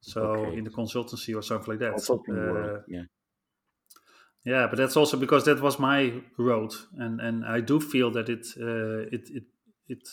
So 0.00 0.20
okay. 0.22 0.58
in 0.58 0.64
the 0.64 0.70
consultancy 0.70 1.34
or 1.34 1.42
something 1.42 1.70
like 1.72 1.80
that. 1.80 1.94
Uh, 2.28 2.82
yeah. 2.88 3.02
Yeah, 4.44 4.66
but 4.68 4.78
that's 4.78 4.96
also 4.96 5.18
because 5.18 5.44
that 5.44 5.60
was 5.60 5.78
my 5.78 6.22
road, 6.38 6.72
and 6.98 7.20
and 7.20 7.44
I 7.44 7.60
do 7.60 7.80
feel 7.80 8.10
that 8.10 8.28
it 8.28 8.46
uh, 8.60 9.08
it 9.16 9.30
it 9.30 9.44
it 9.88 10.08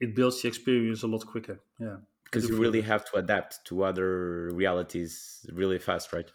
it 0.00 0.14
builds 0.14 0.42
the 0.42 0.48
experience 0.48 1.02
a 1.02 1.06
lot 1.06 1.26
quicker. 1.26 1.60
Yeah 1.78 1.96
because 2.30 2.48
you 2.48 2.56
really 2.56 2.82
have 2.82 3.04
to 3.10 3.16
adapt 3.16 3.64
to 3.66 3.82
other 3.82 4.50
realities 4.52 5.44
really 5.52 5.78
fast 5.78 6.12
right? 6.12 6.30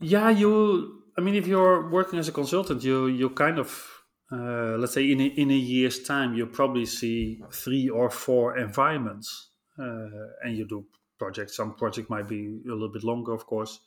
Yeah 0.00 0.30
you 0.30 1.02
i 1.18 1.20
mean 1.20 1.34
if 1.34 1.46
you're 1.46 1.90
working 1.90 2.18
as 2.18 2.28
a 2.28 2.32
consultant 2.32 2.82
you 2.84 3.06
you 3.06 3.30
kind 3.30 3.58
of 3.58 3.68
uh, 4.32 4.76
let's 4.80 4.92
say 4.92 5.10
in 5.10 5.20
a, 5.20 5.26
in 5.26 5.50
a 5.50 5.54
year's 5.54 6.02
time 6.02 6.34
you 6.34 6.46
probably 6.46 6.84
see 6.84 7.40
three 7.52 7.88
or 7.88 8.10
four 8.10 8.58
environments 8.58 9.50
uh, 9.78 10.08
and 10.42 10.56
you 10.56 10.66
do 10.66 10.84
projects. 11.18 11.56
Some 11.56 11.74
project 11.74 12.10
might 12.10 12.28
be 12.28 12.60
a 12.66 12.72
little 12.72 12.92
bit 12.92 13.04
longer 13.04 13.32
of 13.32 13.46
course. 13.46 13.80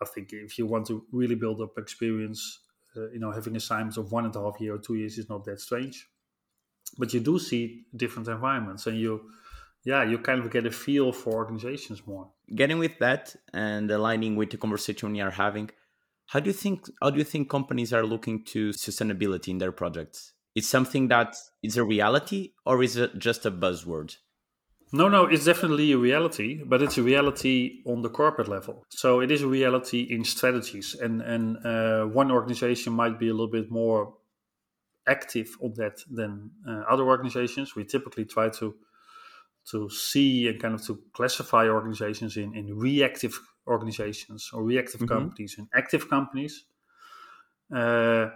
I 0.00 0.06
think 0.06 0.32
if 0.32 0.58
you 0.58 0.66
want 0.66 0.86
to 0.86 1.04
really 1.12 1.34
build 1.34 1.60
up 1.60 1.78
experience 1.78 2.60
uh, 2.96 3.10
you 3.10 3.18
know 3.18 3.30
having 3.30 3.56
assignments 3.56 3.96
of 3.96 4.12
one 4.12 4.24
and 4.24 4.34
a 4.34 4.40
half 4.40 4.60
year 4.60 4.74
or 4.74 4.78
two 4.78 4.94
years 4.94 5.18
is 5.18 5.28
not 5.28 5.44
that 5.44 5.60
strange. 5.60 6.08
But 6.98 7.12
you 7.12 7.20
do 7.20 7.38
see 7.38 7.84
different 7.94 8.28
environments, 8.28 8.86
and 8.86 8.98
you, 8.98 9.28
yeah, 9.86 10.02
you 10.02 10.18
kind 10.18 10.40
of 10.40 10.50
get 10.50 10.66
a 10.66 10.70
feel 10.70 11.12
for 11.12 11.32
organizations 11.34 12.04
more. 12.06 12.28
Getting 12.54 12.78
with 12.78 12.98
that 12.98 13.36
and 13.54 13.88
aligning 13.88 14.34
with 14.34 14.50
the 14.50 14.56
conversation 14.56 15.12
we 15.12 15.20
are 15.20 15.30
having, 15.30 15.70
how 16.26 16.40
do 16.40 16.50
you 16.50 16.52
think 16.52 16.90
how 17.00 17.10
do 17.10 17.18
you 17.18 17.24
think 17.24 17.48
companies 17.48 17.92
are 17.92 18.04
looking 18.04 18.44
to 18.46 18.70
sustainability 18.70 19.48
in 19.48 19.58
their 19.58 19.70
projects? 19.70 20.32
Is 20.56 20.68
something 20.68 21.06
that 21.08 21.36
is 21.62 21.76
a 21.76 21.84
reality 21.84 22.52
or 22.64 22.82
is 22.82 22.96
it 22.96 23.16
just 23.18 23.46
a 23.46 23.52
buzzword? 23.52 24.16
No, 24.92 25.08
no, 25.08 25.24
it's 25.24 25.44
definitely 25.44 25.92
a 25.92 25.98
reality, 25.98 26.62
but 26.64 26.82
it's 26.82 26.98
a 26.98 27.02
reality 27.02 27.82
on 27.86 28.02
the 28.02 28.08
corporate 28.08 28.48
level. 28.48 28.84
So 28.88 29.20
it 29.20 29.30
is 29.30 29.42
a 29.42 29.48
reality 29.48 30.00
in 30.10 30.24
strategies, 30.24 30.96
and 31.00 31.22
and 31.22 31.44
uh, 31.64 32.04
one 32.06 32.32
organization 32.32 32.92
might 32.92 33.20
be 33.20 33.28
a 33.28 33.34
little 33.38 33.54
bit 33.58 33.70
more 33.70 34.14
active 35.06 35.56
on 35.62 35.74
that 35.76 35.96
than 36.10 36.50
uh, 36.68 36.82
other 36.92 37.04
organizations. 37.04 37.76
We 37.76 37.84
typically 37.84 38.24
try 38.24 38.48
to 38.60 38.74
to 39.70 39.88
see 39.90 40.48
and 40.48 40.60
kind 40.60 40.74
of 40.74 40.84
to 40.86 41.00
classify 41.12 41.68
organizations 41.68 42.36
in 42.36 42.54
in 42.54 42.78
reactive 42.78 43.38
organizations 43.66 44.50
or 44.52 44.62
reactive 44.62 45.00
mm-hmm. 45.00 45.14
companies 45.14 45.56
and 45.58 45.68
active 45.74 46.08
companies. 46.08 46.64
Uh, 47.74 48.28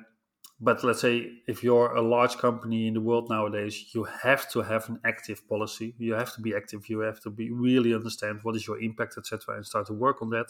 but 0.60 0.84
let's 0.84 1.00
say 1.00 1.30
if 1.46 1.62
you're 1.62 1.94
a 1.94 2.02
large 2.02 2.36
company 2.36 2.86
in 2.86 2.94
the 2.94 3.00
world 3.00 3.30
nowadays, 3.30 3.94
you 3.94 4.04
have 4.04 4.50
to 4.50 4.60
have 4.60 4.88
an 4.90 5.00
active 5.04 5.48
policy. 5.48 5.94
You 5.98 6.12
have 6.14 6.34
to 6.34 6.40
be 6.42 6.54
active. 6.54 6.88
You 6.88 7.00
have 7.00 7.20
to 7.20 7.30
be 7.30 7.50
really 7.50 7.94
understand 7.94 8.40
what 8.42 8.56
is 8.56 8.66
your 8.66 8.78
impact, 8.80 9.14
etc., 9.16 9.56
and 9.56 9.64
start 9.64 9.86
to 9.86 9.94
work 9.94 10.20
on 10.20 10.30
that. 10.30 10.48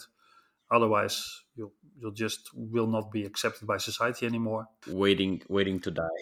Otherwise, 0.69 1.43
you 1.55 1.71
you 1.97 2.11
just 2.13 2.49
will 2.53 2.87
not 2.87 3.11
be 3.11 3.23
accepted 3.25 3.67
by 3.67 3.77
society 3.77 4.25
anymore. 4.25 4.67
Waiting, 4.87 5.41
waiting 5.47 5.79
to 5.81 5.91
die. 5.91 6.19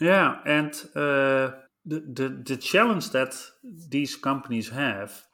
Yeah, 0.00 0.38
and 0.46 0.72
uh, 0.94 1.52
the, 1.86 2.00
the 2.00 2.42
the 2.44 2.56
challenge 2.56 3.10
that 3.10 3.34
these 3.88 4.16
companies 4.16 4.70
have 4.70 5.24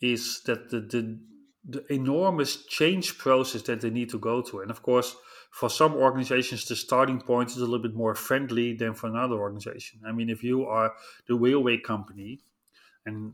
is 0.00 0.42
that 0.46 0.70
the, 0.70 0.80
the 0.80 1.18
the 1.62 1.92
enormous 1.92 2.64
change 2.66 3.18
process 3.18 3.62
that 3.62 3.80
they 3.80 3.90
need 3.90 4.10
to 4.10 4.18
go 4.18 4.42
to, 4.42 4.60
and 4.60 4.70
of 4.70 4.82
course 4.82 5.16
for 5.50 5.68
some 5.68 5.94
organizations, 5.94 6.64
the 6.66 6.76
starting 6.76 7.20
point 7.20 7.50
is 7.50 7.56
a 7.56 7.60
little 7.60 7.82
bit 7.82 7.94
more 7.94 8.14
friendly 8.14 8.72
than 8.72 8.94
for 8.94 9.08
another 9.08 9.34
organization. 9.34 10.00
I 10.06 10.12
mean, 10.12 10.30
if 10.30 10.44
you 10.44 10.64
are 10.64 10.94
the 11.26 11.34
railway 11.34 11.78
company, 11.78 12.40
and 13.04 13.32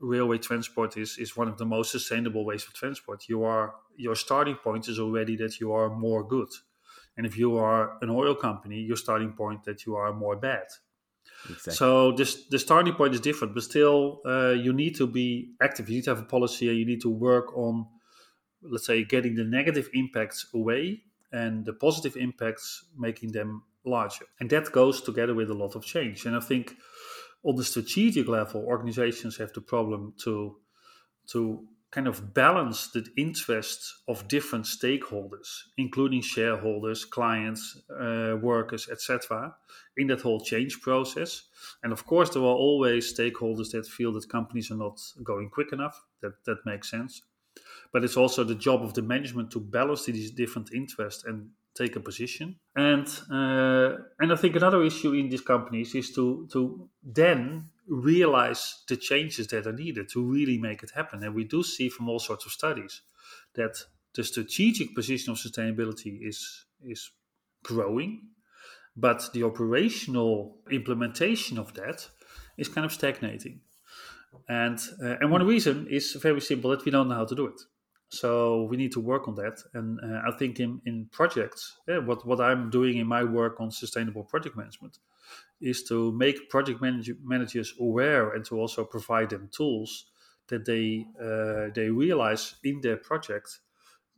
railway 0.00 0.38
transport 0.38 0.96
is, 0.96 1.16
is 1.18 1.36
one 1.36 1.48
of 1.48 1.56
the 1.58 1.64
most 1.64 1.92
sustainable 1.92 2.44
ways 2.44 2.66
of 2.66 2.74
transport, 2.74 3.28
you 3.28 3.44
are 3.44 3.74
your 3.96 4.16
starting 4.16 4.56
point 4.56 4.88
is 4.88 4.98
already 4.98 5.36
that 5.36 5.60
you 5.60 5.72
are 5.72 5.88
more 5.88 6.26
good. 6.26 6.48
And 7.16 7.24
if 7.24 7.38
you 7.38 7.56
are 7.56 7.96
an 8.02 8.10
oil 8.10 8.34
company, 8.34 8.80
your 8.80 8.96
starting 8.96 9.32
point 9.32 9.64
that 9.64 9.86
you 9.86 9.96
are 9.96 10.12
more 10.12 10.36
bad. 10.36 10.66
Exactly. 11.48 11.74
So 11.74 12.12
this 12.12 12.46
the 12.48 12.58
starting 12.58 12.94
point 12.94 13.14
is 13.14 13.20
different, 13.20 13.54
but 13.54 13.62
still 13.62 14.20
uh, 14.26 14.50
you 14.50 14.72
need 14.72 14.96
to 14.96 15.06
be 15.06 15.52
active. 15.60 15.88
You 15.88 15.96
need 15.96 16.04
to 16.04 16.10
have 16.10 16.20
a 16.20 16.24
policy, 16.26 16.68
and 16.68 16.78
you 16.78 16.86
need 16.86 17.02
to 17.02 17.10
work 17.10 17.56
on, 17.56 17.86
let's 18.62 18.86
say, 18.86 19.04
getting 19.04 19.34
the 19.34 19.44
negative 19.44 19.88
impacts 19.94 20.46
away 20.54 21.02
and 21.32 21.64
the 21.64 21.72
positive 21.72 22.16
impacts 22.16 22.84
making 22.96 23.32
them 23.32 23.62
larger. 23.84 24.26
And 24.40 24.50
that 24.50 24.72
goes 24.72 25.00
together 25.00 25.34
with 25.34 25.50
a 25.50 25.54
lot 25.54 25.76
of 25.76 25.84
change. 25.84 26.26
And 26.26 26.36
I 26.36 26.40
think 26.40 26.74
on 27.42 27.56
the 27.56 27.64
strategic 27.64 28.28
level, 28.28 28.64
organizations 28.64 29.36
have 29.36 29.52
the 29.52 29.60
problem 29.60 30.14
to 30.24 30.56
to 31.28 31.66
kind 31.96 32.06
of 32.06 32.34
balance 32.34 32.88
the 32.88 33.06
interests 33.16 34.02
of 34.06 34.28
different 34.28 34.66
stakeholders, 34.66 35.48
including 35.78 36.20
shareholders, 36.20 37.06
clients, 37.06 37.80
uh, 37.90 38.36
workers, 38.40 38.86
etc., 38.92 39.54
in 39.96 40.06
that 40.08 40.20
whole 40.20 40.40
change 40.40 40.82
process. 40.82 41.44
And 41.82 41.92
of 41.92 42.04
course, 42.04 42.28
there 42.30 42.42
are 42.42 42.60
always 42.66 43.14
stakeholders 43.18 43.70
that 43.70 43.86
feel 43.86 44.12
that 44.12 44.28
companies 44.28 44.70
are 44.70 44.76
not 44.86 45.00
going 45.24 45.48
quick 45.48 45.72
enough. 45.72 46.04
That 46.20 46.44
that 46.44 46.58
makes 46.66 46.90
sense 46.90 47.22
but 47.92 48.04
it's 48.04 48.16
also 48.16 48.44
the 48.44 48.54
job 48.54 48.82
of 48.82 48.92
the 48.92 49.02
management 49.02 49.50
to 49.50 49.60
balance 49.60 50.04
these 50.04 50.30
different 50.30 50.70
interests 50.74 51.24
and 51.24 51.48
take 51.74 51.96
a 51.96 52.00
position. 52.00 52.56
And 52.74 53.06
uh, 53.30 53.96
and 54.18 54.32
I 54.32 54.36
think 54.36 54.56
another 54.56 54.82
issue 54.82 55.12
in 55.14 55.28
these 55.28 55.42
companies 55.42 55.94
is 55.94 56.12
to 56.14 56.46
to 56.52 56.88
then 57.02 57.70
realize 57.88 58.82
the 58.88 58.96
changes 58.96 59.46
that 59.48 59.66
are 59.66 59.72
needed 59.72 60.08
to 60.10 60.22
really 60.22 60.58
make 60.58 60.82
it 60.82 60.90
happen. 60.94 61.22
And 61.22 61.34
we 61.34 61.44
do 61.44 61.62
see 61.62 61.88
from 61.88 62.08
all 62.08 62.18
sorts 62.18 62.46
of 62.46 62.52
studies 62.52 63.02
that 63.54 63.76
the 64.14 64.24
strategic 64.24 64.94
position 64.94 65.32
of 65.32 65.38
sustainability 65.38 66.26
is 66.26 66.64
is 66.82 67.10
growing, 67.62 68.28
but 68.96 69.30
the 69.32 69.42
operational 69.42 70.58
implementation 70.70 71.58
of 71.58 71.74
that 71.74 72.08
is 72.56 72.68
kind 72.68 72.84
of 72.84 72.92
stagnating. 72.92 73.60
And 74.48 74.78
uh, 75.02 75.16
and 75.20 75.30
one 75.30 75.46
reason 75.46 75.86
is 75.88 76.12
very 76.14 76.40
simple 76.40 76.70
that 76.70 76.84
we 76.84 76.90
don't 76.90 77.08
know 77.08 77.16
how 77.16 77.24
to 77.26 77.34
do 77.34 77.46
it. 77.46 77.60
So 78.08 78.64
we 78.64 78.76
need 78.76 78.92
to 78.92 79.00
work 79.00 79.26
on 79.26 79.34
that. 79.34 79.62
And 79.74 79.98
uh, 80.00 80.22
I 80.26 80.36
think 80.38 80.60
in, 80.60 80.80
in 80.86 81.08
projects, 81.10 81.76
yeah, 81.88 81.98
what, 81.98 82.26
what 82.26 82.40
I'm 82.40 82.70
doing 82.70 82.98
in 82.98 83.06
my 83.06 83.24
work 83.24 83.60
on 83.60 83.70
sustainable 83.70 84.22
project 84.22 84.56
management 84.56 84.98
is 85.60 85.82
to 85.84 86.12
make 86.12 86.48
project 86.48 86.80
manage- 86.80 87.16
managers 87.22 87.74
aware 87.80 88.30
and 88.30 88.44
to 88.44 88.56
also 88.56 88.84
provide 88.84 89.30
them 89.30 89.48
tools 89.50 90.06
that 90.48 90.64
they 90.64 91.06
uh, 91.20 91.72
they 91.74 91.90
realize 91.90 92.54
in 92.62 92.80
their 92.80 92.96
project 92.96 93.58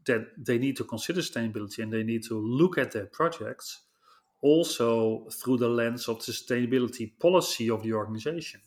that 0.05 0.27
they 0.37 0.59
need 0.59 0.77
to 0.77 0.85
consider 0.85 1.21
sustainability 1.21 1.79
and 1.83 1.93
they 1.93 2.03
need 2.03 2.23
to 2.23 2.39
look 2.39 2.77
at 2.79 2.93
their 2.93 3.07
projects 3.07 3.83
also 4.41 5.27
through 5.31 5.57
the 5.57 5.69
lens 5.69 6.09
of 6.09 6.19
sustainability 6.19 7.13
policy 7.19 7.71
of 7.71 7.83
the 7.83 7.93
organization 7.93 8.61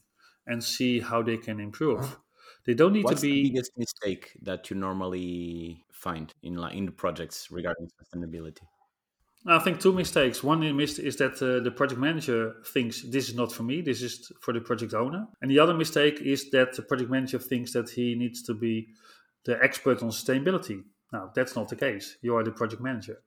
and 0.47 0.63
see 0.63 0.99
how 0.99 1.21
they 1.21 1.37
can 1.37 1.59
improve. 1.59 2.17
They 2.65 2.73
don't 2.73 2.93
need 2.93 3.05
What's 3.05 3.21
to 3.21 3.27
be 3.27 3.43
the 3.43 3.49
biggest 3.49 3.71
mistake 3.77 4.37
that 4.43 4.69
you 4.69 4.75
normally 4.75 5.83
find 5.91 6.33
in 6.43 6.57
in 6.71 6.85
the 6.85 6.91
projects 6.91 7.49
regarding 7.51 7.89
sustainability. 7.99 8.65
I 9.45 9.57
think 9.57 9.79
two 9.79 9.93
mistakes. 9.93 10.43
One 10.43 10.61
is 10.61 11.15
that 11.17 11.41
uh, 11.41 11.63
the 11.63 11.71
project 11.71 11.99
manager 11.99 12.57
thinks 12.67 13.01
this 13.01 13.27
is 13.27 13.35
not 13.35 13.51
for 13.51 13.63
me, 13.63 13.81
this 13.81 14.03
is 14.03 14.31
for 14.39 14.53
the 14.53 14.61
project 14.61 14.93
owner. 14.93 15.27
And 15.41 15.49
the 15.49 15.57
other 15.57 15.73
mistake 15.73 16.21
is 16.21 16.51
that 16.51 16.75
the 16.75 16.83
project 16.83 17.09
manager 17.09 17.39
thinks 17.39 17.73
that 17.73 17.89
he 17.89 18.13
needs 18.13 18.43
to 18.43 18.53
be 18.53 18.89
the 19.45 19.57
expert 19.63 20.03
on 20.03 20.09
sustainability. 20.09 20.83
Now, 21.11 21.31
that's 21.33 21.55
not 21.55 21.69
the 21.69 21.75
case. 21.75 22.17
You 22.21 22.35
are 22.35 22.43
the 22.43 22.51
project 22.51 22.83
manager. 22.83 23.23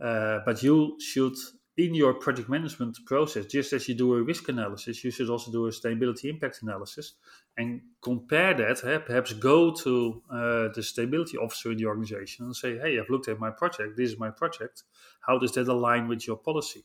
Uh, 0.00 0.38
but 0.46 0.62
you 0.62 0.96
should 0.98 1.36
in 1.76 1.94
your 1.94 2.14
project 2.14 2.48
management 2.48 2.96
process, 3.04 3.46
just 3.46 3.72
as 3.72 3.88
you 3.88 3.94
do 3.94 4.14
a 4.14 4.22
risk 4.22 4.48
analysis, 4.48 5.02
you 5.02 5.10
should 5.10 5.28
also 5.28 5.50
do 5.50 5.66
a 5.66 5.70
sustainability 5.70 6.26
impact 6.26 6.62
analysis 6.62 7.14
and 7.56 7.80
compare 8.02 8.54
that. 8.54 9.04
Perhaps 9.06 9.32
go 9.34 9.72
to 9.72 10.22
uh, 10.30 10.68
the 10.74 10.82
stability 10.82 11.36
officer 11.38 11.70
in 11.72 11.78
the 11.78 11.86
organization 11.86 12.46
and 12.46 12.56
say, 12.56 12.78
"Hey, 12.78 12.98
I've 12.98 13.10
looked 13.10 13.28
at 13.28 13.38
my 13.38 13.50
project. 13.50 13.96
This 13.96 14.10
is 14.12 14.18
my 14.18 14.30
project. 14.30 14.82
How 15.20 15.38
does 15.38 15.52
that 15.52 15.68
align 15.68 16.08
with 16.08 16.26
your 16.26 16.36
policy?" 16.36 16.84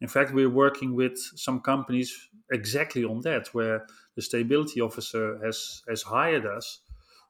In 0.00 0.08
fact, 0.08 0.32
we're 0.32 0.50
working 0.50 0.94
with 0.94 1.18
some 1.36 1.60
companies 1.60 2.28
exactly 2.50 3.04
on 3.04 3.20
that, 3.22 3.48
where 3.54 3.86
the 4.16 4.22
stability 4.22 4.80
officer 4.80 5.38
has 5.44 5.82
has 5.88 6.02
hired 6.02 6.46
us 6.46 6.80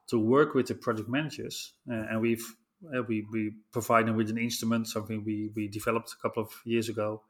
to 0.07 0.19
work 0.19 0.53
with 0.53 0.67
the 0.67 0.75
project 0.75 1.09
managers, 1.09 1.73
uh, 1.89 1.93
and 2.09 2.21
we've 2.21 2.55
uh, 2.95 3.03
we, 3.03 3.25
we 3.31 3.53
provide 3.71 4.07
them 4.07 4.15
with 4.15 4.29
an 4.29 4.37
instrument, 4.37 4.87
something 4.87 5.23
we, 5.23 5.51
we 5.55 5.67
developed 5.67 6.13
a 6.13 6.21
couple 6.21 6.43
of 6.43 6.49
years 6.65 6.89
ago, 6.89 7.21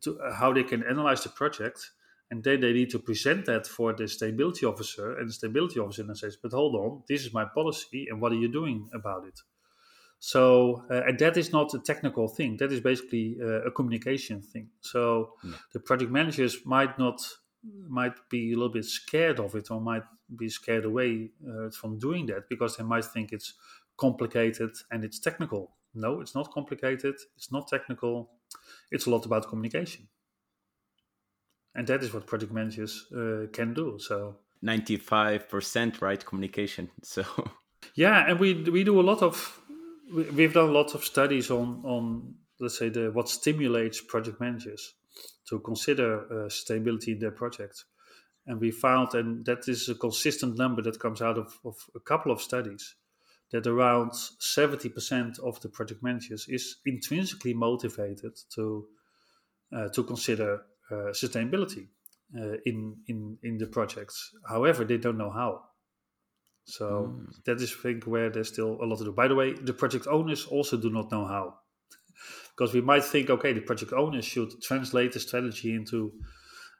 to 0.00 0.18
how 0.34 0.52
they 0.52 0.62
can 0.62 0.82
analyze 0.84 1.22
the 1.22 1.28
project. 1.28 1.90
And 2.30 2.44
then 2.44 2.60
they 2.60 2.72
need 2.72 2.90
to 2.90 2.98
present 2.98 3.46
that 3.46 3.66
for 3.66 3.92
the 3.92 4.06
stability 4.06 4.64
officer. 4.64 5.18
And 5.18 5.28
the 5.28 5.32
stability 5.32 5.80
officer 5.80 6.04
then 6.04 6.14
says, 6.14 6.36
But 6.40 6.52
hold 6.52 6.76
on, 6.76 7.02
this 7.08 7.24
is 7.24 7.32
my 7.32 7.44
policy, 7.44 8.06
and 8.08 8.20
what 8.20 8.32
are 8.32 8.36
you 8.36 8.48
doing 8.48 8.88
about 8.94 9.26
it? 9.26 9.40
So, 10.20 10.84
uh, 10.90 11.02
and 11.08 11.18
that 11.18 11.36
is 11.36 11.50
not 11.50 11.74
a 11.74 11.78
technical 11.80 12.28
thing. 12.28 12.58
That 12.58 12.70
is 12.72 12.80
basically 12.80 13.38
uh, 13.42 13.62
a 13.62 13.70
communication 13.70 14.42
thing. 14.42 14.68
So, 14.80 15.32
yeah. 15.42 15.52
the 15.72 15.80
project 15.80 16.12
managers 16.12 16.58
might 16.64 16.98
not, 16.98 17.20
might 17.88 18.14
be 18.28 18.52
a 18.52 18.54
little 18.54 18.72
bit 18.72 18.84
scared 18.84 19.40
of 19.40 19.54
it, 19.54 19.70
or 19.70 19.80
might 19.80 20.04
be 20.36 20.48
scared 20.48 20.84
away 20.84 21.30
uh, 21.48 21.70
from 21.70 21.98
doing 21.98 22.26
that 22.26 22.48
because 22.48 22.76
they 22.76 22.84
might 22.84 23.06
think 23.06 23.32
it's 23.32 23.54
complicated 23.96 24.70
and 24.90 25.04
it's 25.04 25.18
technical. 25.18 25.72
No, 25.94 26.20
it's 26.20 26.34
not 26.34 26.52
complicated. 26.52 27.16
It's 27.36 27.50
not 27.50 27.66
technical. 27.66 28.30
It's 28.90 29.06
a 29.06 29.10
lot 29.10 29.26
about 29.26 29.48
communication. 29.48 30.06
And 31.74 31.86
that 31.86 32.02
is 32.02 32.12
what 32.12 32.26
project 32.26 32.52
managers 32.52 33.06
uh, 33.12 33.46
can 33.52 33.74
do. 33.74 33.98
So 33.98 34.36
95% 34.64 36.00
right 36.00 36.24
communication. 36.24 36.90
So 37.02 37.24
yeah, 37.94 38.28
and 38.28 38.38
we 38.38 38.54
we 38.54 38.84
do 38.84 39.00
a 39.00 39.02
lot 39.02 39.22
of 39.22 39.60
we've 40.12 40.52
done 40.52 40.72
lots 40.72 40.94
of 40.94 41.04
studies 41.04 41.50
on 41.50 41.82
on 41.84 42.34
let's 42.58 42.78
say 42.78 42.90
the 42.90 43.10
what 43.10 43.28
stimulates 43.28 44.00
project 44.00 44.40
managers 44.40 44.94
to 45.48 45.58
consider 45.60 46.24
uh, 46.24 46.48
sustainability 46.48 47.08
in 47.08 47.18
their 47.18 47.32
project 47.32 47.84
And 48.46 48.60
we 48.60 48.70
found, 48.70 49.14
and 49.14 49.44
that 49.44 49.68
is 49.68 49.88
a 49.88 49.94
consistent 49.94 50.56
number 50.56 50.82
that 50.82 50.98
comes 50.98 51.20
out 51.22 51.38
of, 51.38 51.58
of 51.64 51.76
a 51.94 52.00
couple 52.00 52.32
of 52.32 52.40
studies, 52.40 52.96
that 53.52 53.66
around 53.66 54.12
70% 54.12 55.38
of 55.40 55.60
the 55.60 55.68
project 55.68 56.02
managers 56.02 56.46
is 56.48 56.76
intrinsically 56.86 57.54
motivated 57.54 58.38
to 58.54 58.86
uh, 59.72 59.88
to 59.90 60.02
consider 60.02 60.62
uh, 60.90 61.12
sustainability 61.12 61.88
uh, 62.38 62.56
in 62.64 62.96
in 63.08 63.38
in 63.42 63.58
the 63.58 63.66
projects. 63.66 64.30
However, 64.48 64.84
they 64.84 64.98
don't 64.98 65.18
know 65.18 65.30
how. 65.30 65.62
So 66.64 66.86
mm. 66.86 67.44
that 67.46 67.60
is, 67.60 67.74
I 67.78 67.82
think, 67.82 68.04
where 68.04 68.30
there's 68.30 68.48
still 68.48 68.78
a 68.82 68.84
lot 68.84 68.98
to 68.98 69.04
do. 69.04 69.12
By 69.12 69.28
the 69.28 69.34
way, 69.34 69.54
the 69.54 69.72
project 69.72 70.06
owners 70.06 70.46
also 70.46 70.76
do 70.76 70.90
not 70.90 71.10
know 71.10 71.26
how, 71.26 71.54
because 72.56 72.72
we 72.74 72.80
might 72.80 73.04
think, 73.04 73.30
okay, 73.30 73.52
the 73.52 73.60
project 73.60 73.92
owners 73.92 74.24
should 74.24 74.50
translate 74.62 75.12
the 75.12 75.20
strategy 75.20 75.74
into 75.74 76.12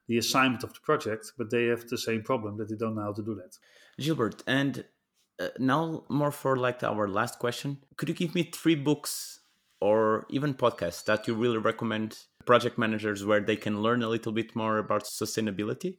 the 0.07 0.19
assignment 0.19 0.65
of 0.65 0.73
the 0.73 0.81
project, 0.81 1.33
but 1.39 1.51
they 1.51 1.67
have 1.67 1.89
the 1.89 1.99
same 1.99 2.23
problem 2.23 2.57
that 2.59 2.69
they 2.69 2.77
don't 2.77 2.95
know 2.95 3.03
how 3.03 3.13
to 3.13 3.23
do 3.23 3.35
that. 3.35 3.57
Gilbert, 3.99 4.43
and 4.47 4.85
uh, 5.41 5.49
now 5.59 6.05
more 6.09 6.33
for 6.33 6.57
like 6.57 6.83
our 6.83 7.09
last 7.09 7.39
question, 7.39 7.79
could 7.97 8.09
you 8.09 8.15
give 8.15 8.35
me 8.35 8.43
three 8.43 8.75
books 8.75 9.41
or 9.81 10.27
even 10.29 10.55
podcasts 10.55 11.05
that 11.05 11.27
you 11.27 11.35
really 11.35 11.59
recommend 11.59 12.19
project 12.51 12.77
managers 12.79 13.25
where 13.25 13.43
they 13.49 13.59
can 13.65 13.75
learn 13.81 14.03
a 14.03 14.09
little 14.09 14.33
bit 14.33 14.57
more 14.57 14.79
about 14.79 15.05
sustainability? 15.05 15.91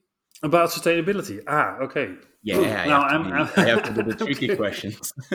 About 0.44 0.68
sustainability. 0.70 1.38
Ah, 1.48 1.78
okay. 1.86 2.08
Yeah, 2.44 2.58
I, 2.58 2.88
now, 2.88 3.02
have, 3.08 3.56
to 3.56 3.62
be, 3.62 3.62
I 3.62 3.70
have 3.74 3.84
to 3.88 3.94
do 3.94 4.04
the 4.10 4.16
tricky 4.26 4.50
questions. 4.62 5.14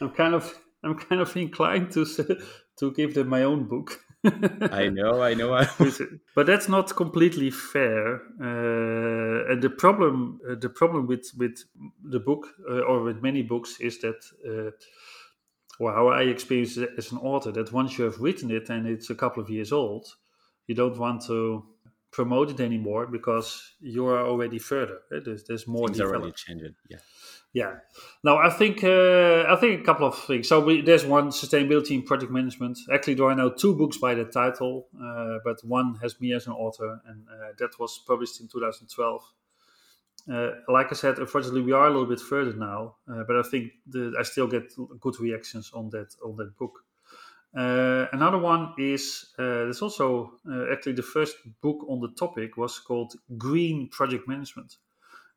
I'm 0.00 0.10
kind 0.20 0.34
of 0.34 0.44
I'm 0.82 0.96
kind 0.98 1.20
of 1.20 1.36
inclined 1.36 1.92
to 1.92 2.04
to 2.78 2.92
give 2.92 3.14
them 3.14 3.28
my 3.28 3.42
own 3.44 3.68
book. 3.68 4.00
I 4.82 4.88
know, 4.88 5.22
I 5.22 5.34
know. 5.34 5.64
but 6.34 6.46
that's 6.46 6.68
not 6.68 6.94
completely 6.94 7.50
fair. 7.50 8.16
Uh, 8.40 9.50
and 9.50 9.62
the 9.62 9.70
problem, 9.70 10.40
uh, 10.48 10.56
the 10.60 10.68
problem 10.68 11.06
with 11.06 11.26
with 11.38 11.56
the 12.02 12.20
book 12.20 12.46
uh, 12.68 12.80
or 12.80 13.02
with 13.02 13.22
many 13.22 13.42
books 13.42 13.80
is 13.80 13.98
that, 14.00 14.20
uh, 14.44 14.70
or 15.80 15.92
how 15.92 16.08
I 16.08 16.22
experience 16.24 16.76
it 16.76 16.90
as 16.98 17.10
an 17.10 17.18
author, 17.18 17.50
that 17.52 17.72
once 17.72 17.96
you 17.98 18.04
have 18.04 18.20
written 18.20 18.50
it 18.50 18.68
and 18.68 18.86
it's 18.86 19.08
a 19.08 19.14
couple 19.14 19.42
of 19.42 19.48
years 19.48 19.72
old, 19.72 20.06
you 20.66 20.74
don't 20.74 20.98
want 20.98 21.24
to 21.26 21.64
promote 22.12 22.50
it 22.50 22.60
anymore 22.60 23.06
because 23.06 23.76
you 23.80 24.06
are 24.06 24.26
already 24.26 24.58
further. 24.58 24.98
Eh, 25.10 25.20
there's, 25.24 25.44
there's 25.44 25.66
more. 25.66 25.88
Things 25.88 25.98
developed. 25.98 26.20
already 26.20 26.34
changed. 26.36 26.74
Yeah. 26.88 26.98
Yeah. 27.52 27.72
Now 28.22 28.36
I 28.38 28.50
think 28.50 28.84
uh, 28.84 29.44
I 29.48 29.56
think 29.56 29.80
a 29.80 29.84
couple 29.84 30.06
of 30.06 30.16
things. 30.16 30.48
So 30.48 30.60
we, 30.60 30.82
there's 30.82 31.04
one 31.04 31.30
sustainability 31.30 31.92
in 31.92 32.02
project 32.02 32.30
management. 32.30 32.78
Actually, 32.92 33.14
there 33.14 33.26
are 33.26 33.34
now 33.34 33.48
two 33.48 33.74
books 33.74 33.96
by 33.96 34.14
that 34.14 34.32
title, 34.32 34.86
uh, 35.02 35.38
but 35.44 35.56
one 35.64 35.96
has 36.02 36.20
me 36.20 36.32
as 36.34 36.46
an 36.46 36.52
author, 36.52 37.00
and 37.06 37.26
uh, 37.28 37.52
that 37.58 37.70
was 37.80 38.00
published 38.06 38.40
in 38.40 38.48
2012. 38.48 39.22
Uh, 40.28 40.50
like 40.68 40.88
I 40.90 40.94
said, 40.94 41.18
unfortunately, 41.18 41.62
we 41.62 41.72
are 41.72 41.86
a 41.86 41.90
little 41.90 42.06
bit 42.06 42.20
further 42.20 42.52
now, 42.52 42.96
uh, 43.10 43.24
but 43.26 43.36
I 43.36 43.42
think 43.42 43.72
the, 43.86 44.14
I 44.18 44.22
still 44.22 44.46
get 44.46 44.72
good 45.00 45.18
reactions 45.20 45.70
on 45.74 45.90
that 45.90 46.14
on 46.24 46.36
that 46.36 46.56
book. 46.56 46.72
Uh, 47.56 48.06
another 48.12 48.38
one 48.38 48.74
is 48.78 49.32
uh, 49.38 49.66
there's 49.66 49.82
also 49.82 50.32
uh, 50.48 50.72
actually 50.72 50.92
the 50.92 51.02
first 51.02 51.36
book 51.60 51.84
on 51.88 52.00
the 52.00 52.10
topic 52.16 52.56
was 52.56 52.78
called 52.78 53.14
Green 53.36 53.88
Project 53.88 54.28
Management 54.28 54.76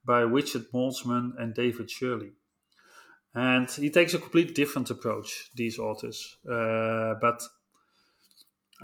by 0.06 0.20
Richard 0.20 0.66
Maltzman 0.74 1.32
and 1.40 1.56
David 1.56 1.90
Shirley. 1.90 2.34
And 3.34 3.70
he 3.72 3.90
takes 3.90 4.14
a 4.14 4.20
completely 4.20 4.54
different 4.54 4.92
approach, 4.92 5.50
these 5.56 5.80
authors. 5.80 6.38
Uh, 6.48 7.16
but 7.20 7.42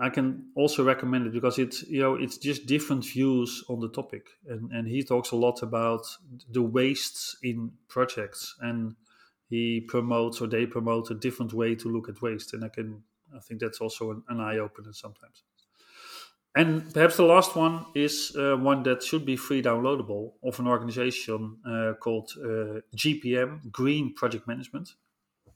I 0.01 0.09
can 0.09 0.51
also 0.55 0.83
recommend 0.83 1.27
it 1.27 1.33
because 1.33 1.59
it's 1.59 1.83
you 1.83 1.99
know 1.99 2.15
it's 2.15 2.37
just 2.37 2.65
different 2.65 3.05
views 3.05 3.63
on 3.67 3.79
the 3.81 3.89
topic, 3.89 4.27
and 4.47 4.71
and 4.71 4.87
he 4.87 5.03
talks 5.03 5.31
a 5.31 5.35
lot 5.35 5.61
about 5.61 6.05
the 6.49 6.61
wastes 6.61 7.35
in 7.43 7.71
projects, 7.87 8.55
and 8.61 8.95
he 9.49 9.81
promotes 9.81 10.41
or 10.41 10.47
they 10.47 10.65
promote 10.65 11.11
a 11.11 11.15
different 11.15 11.53
way 11.53 11.75
to 11.75 11.89
look 11.89 12.07
at 12.07 12.21
waste, 12.21 12.53
and 12.53 12.63
I 12.63 12.69
can 12.69 13.03
I 13.35 13.39
think 13.39 13.59
that's 13.59 13.81
also 13.81 14.11
an, 14.11 14.23
an 14.29 14.39
eye 14.39 14.57
opener 14.57 14.93
sometimes. 14.93 15.43
And 16.55 16.91
perhaps 16.93 17.17
the 17.17 17.23
last 17.23 17.55
one 17.55 17.85
is 17.93 18.35
uh, 18.35 18.55
one 18.55 18.83
that 18.83 19.03
should 19.03 19.25
be 19.25 19.35
free 19.35 19.61
downloadable 19.61 20.33
of 20.43 20.59
an 20.59 20.67
organization 20.67 21.57
uh, 21.65 21.93
called 22.01 22.31
uh, 22.37 22.81
GPM, 22.95 23.71
Green 23.71 24.15
Project 24.15 24.47
Management, 24.47 24.89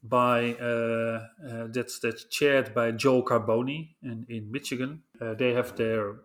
by 0.04 0.54
uh, 0.56 1.26
uh, 1.50 1.68
that's 1.70 2.00
that's 2.00 2.26
chaired 2.26 2.74
by 2.74 2.92
Joel 2.92 3.24
Carboni 3.24 3.96
in, 4.04 4.26
in 4.28 4.52
Michigan. 4.52 5.04
Uh, 5.20 5.34
they 5.34 5.54
have 5.54 5.76
their, 5.78 6.16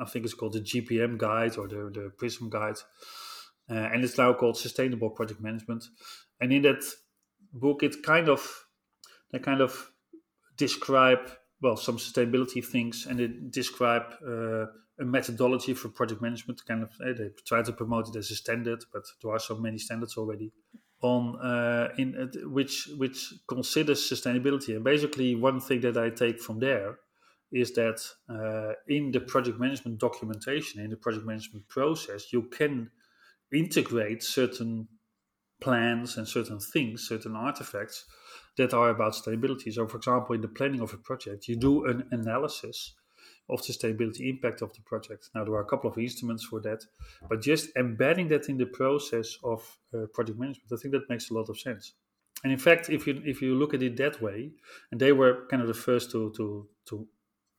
I 0.00 0.04
think 0.04 0.24
it's 0.24 0.34
called 0.34 0.52
the 0.52 0.60
GPM 0.60 1.18
guide 1.18 1.58
or 1.58 1.66
the, 1.66 1.90
the 1.92 2.12
Prism 2.16 2.48
guide, 2.48 2.76
and 3.68 4.04
it's 4.04 4.16
now 4.18 4.32
called 4.34 4.56
Sustainable 4.56 5.10
Project 5.10 5.40
Management. 5.40 5.84
And 6.40 6.52
in 6.52 6.62
that 6.62 6.84
book, 7.52 7.82
it 7.82 8.02
kind 8.04 8.28
of 8.28 8.66
they 9.32 9.40
kind 9.40 9.60
of 9.60 9.90
describe 10.56 11.28
well 11.60 11.76
some 11.76 11.96
sustainability 11.96 12.64
things 12.64 13.06
and 13.06 13.18
they 13.18 13.28
describe 13.50 14.04
uh, 14.24 14.66
a 15.00 15.04
methodology 15.04 15.74
for 15.74 15.88
project 15.88 16.22
management. 16.22 16.64
Kind 16.66 16.84
of 16.84 16.90
uh, 17.00 17.12
they 17.18 17.30
try 17.44 17.62
to 17.62 17.72
promote 17.72 18.08
it 18.08 18.16
as 18.16 18.30
a 18.30 18.36
standard, 18.36 18.84
but 18.92 19.02
there 19.20 19.32
are 19.32 19.40
so 19.40 19.56
many 19.56 19.78
standards 19.78 20.16
already 20.16 20.52
on 21.04 21.36
uh, 21.36 21.88
in 21.98 22.16
uh, 22.16 22.48
which 22.48 22.88
which 22.96 23.34
considers 23.46 24.00
sustainability. 24.10 24.74
And 24.74 24.82
basically, 24.82 25.34
one 25.34 25.60
thing 25.60 25.80
that 25.82 25.96
I 25.98 26.08
take 26.08 26.40
from 26.40 26.60
there 26.60 26.98
is 27.52 27.72
that 27.74 28.00
uh, 28.28 28.72
in 28.88 29.12
the 29.12 29.20
project 29.20 29.60
management 29.60 29.98
documentation, 29.98 30.80
in 30.80 30.90
the 30.90 30.96
project 30.96 31.26
management 31.26 31.68
process, 31.68 32.32
you 32.32 32.42
can 32.44 32.90
integrate 33.52 34.22
certain 34.22 34.88
plans 35.60 36.16
and 36.16 36.26
certain 36.26 36.58
things, 36.58 37.06
certain 37.06 37.36
artifacts 37.36 38.06
that 38.56 38.72
are 38.72 38.88
about 38.88 39.12
sustainability. 39.12 39.72
So, 39.72 39.86
for 39.86 39.98
example, 39.98 40.34
in 40.34 40.40
the 40.40 40.48
planning 40.48 40.80
of 40.80 40.94
a 40.94 40.96
project, 40.96 41.48
you 41.48 41.56
do 41.56 41.84
an 41.84 42.08
analysis 42.10 42.94
of 43.48 43.64
the 43.64 43.72
sustainability 43.72 44.28
impact 44.28 44.62
of 44.62 44.72
the 44.72 44.80
project. 44.82 45.30
Now, 45.34 45.44
there 45.44 45.54
are 45.54 45.60
a 45.62 45.66
couple 45.66 45.90
of 45.90 45.98
instruments 45.98 46.44
for 46.44 46.60
that, 46.60 46.84
but 47.28 47.42
just 47.42 47.68
embedding 47.76 48.28
that 48.28 48.48
in 48.48 48.56
the 48.56 48.66
process 48.66 49.36
of 49.44 49.78
uh, 49.92 50.06
project 50.12 50.38
management, 50.38 50.72
I 50.72 50.76
think 50.76 50.92
that 50.92 51.10
makes 51.10 51.30
a 51.30 51.34
lot 51.34 51.48
of 51.48 51.58
sense. 51.58 51.94
And 52.42 52.52
in 52.52 52.58
fact, 52.58 52.90
if 52.90 53.06
you 53.06 53.22
if 53.24 53.40
you 53.40 53.54
look 53.54 53.74
at 53.74 53.82
it 53.82 53.96
that 53.96 54.20
way, 54.20 54.52
and 54.90 55.00
they 55.00 55.12
were 55.12 55.46
kind 55.50 55.62
of 55.62 55.68
the 55.68 55.74
first 55.74 56.10
to 56.12 56.32
to 56.36 56.68
to 56.86 57.06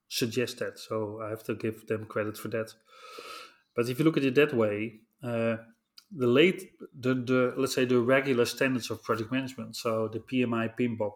suggest 0.10 0.60
that, 0.60 0.78
so 0.78 1.22
I 1.24 1.30
have 1.30 1.44
to 1.46 1.56
give 1.56 1.88
them 1.88 2.06
credit 2.06 2.38
for 2.38 2.50
that. 2.50 2.74
But 3.76 3.90
if 3.90 3.98
you 4.00 4.06
look 4.06 4.18
at 4.18 4.24
it 4.24 4.36
that 4.36 4.54
way, 4.54 5.00
uh, 5.24 5.58
the 6.12 6.28
late 6.28 6.72
the, 6.98 7.14
the 7.16 7.54
let's 7.58 7.74
say 7.74 7.86
the 7.86 8.00
regular 8.00 8.46
standards 8.46 8.92
of 8.92 9.04
project 9.04 9.32
management 9.32 9.76
so 9.76 10.08
the 10.08 10.20
pmi 10.20 10.74
PMBOK 10.78 11.14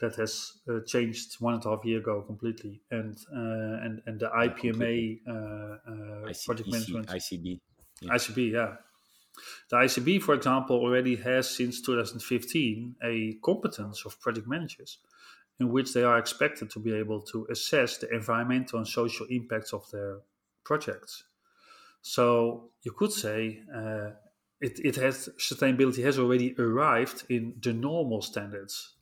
that 0.00 0.14
has 0.16 0.52
uh, 0.68 0.80
changed 0.86 1.34
one 1.40 1.54
and 1.54 1.64
a 1.64 1.68
half 1.68 1.84
year 1.84 1.98
ago 1.98 2.22
completely 2.22 2.80
and 2.90 3.16
uh, 3.34 3.84
and 3.84 4.02
and 4.06 4.20
the 4.20 4.28
ipma 4.28 5.18
uh, 5.28 5.90
uh 5.90 6.32
project 6.46 6.68
management 6.70 7.06
icb 7.08 7.60
yeah. 8.00 8.10
icb 8.12 8.52
yeah 8.52 8.74
the 9.70 9.76
icb 9.76 10.20
for 10.20 10.34
example 10.34 10.76
already 10.76 11.16
has 11.16 11.48
since 11.48 11.80
2015 11.80 12.96
a 13.04 13.34
competence 13.44 14.04
of 14.04 14.18
project 14.20 14.46
managers 14.46 14.98
in 15.58 15.70
which 15.70 15.92
they 15.92 16.02
are 16.02 16.18
expected 16.18 16.70
to 16.70 16.78
be 16.78 16.92
able 16.92 17.20
to 17.20 17.46
assess 17.50 17.98
the 17.98 18.08
environmental 18.14 18.78
and 18.78 18.88
social 18.88 19.26
impacts 19.30 19.72
of 19.72 19.88
their 19.90 20.18
projects 20.64 21.24
so 22.02 22.70
you 22.82 22.92
could 22.92 23.12
say 23.12 23.60
uh, 23.74 24.10
it, 24.60 24.78
it 24.84 24.96
has 24.96 25.28
sustainability 25.38 26.04
has 26.04 26.18
already 26.18 26.54
arrived 26.58 27.24
in 27.28 27.54
the 27.62 27.72
normal 27.72 28.22
standards. 28.22 28.94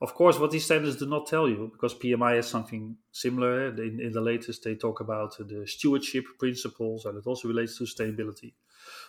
Of 0.00 0.14
course, 0.14 0.38
what 0.38 0.52
these 0.52 0.64
standards 0.64 0.96
do 0.96 1.06
not 1.06 1.26
tell 1.26 1.48
you, 1.48 1.70
because 1.72 1.94
PMI 1.94 2.36
has 2.36 2.46
something 2.48 2.96
similar. 3.10 3.66
Eh? 3.66 3.82
In, 3.82 4.00
in 4.00 4.12
the 4.12 4.20
latest, 4.20 4.62
they 4.62 4.76
talk 4.76 5.00
about 5.00 5.36
the 5.38 5.66
stewardship 5.66 6.24
principles, 6.38 7.04
and 7.04 7.18
it 7.18 7.26
also 7.26 7.48
relates 7.48 7.78
to 7.78 7.84
sustainability. 7.84 8.52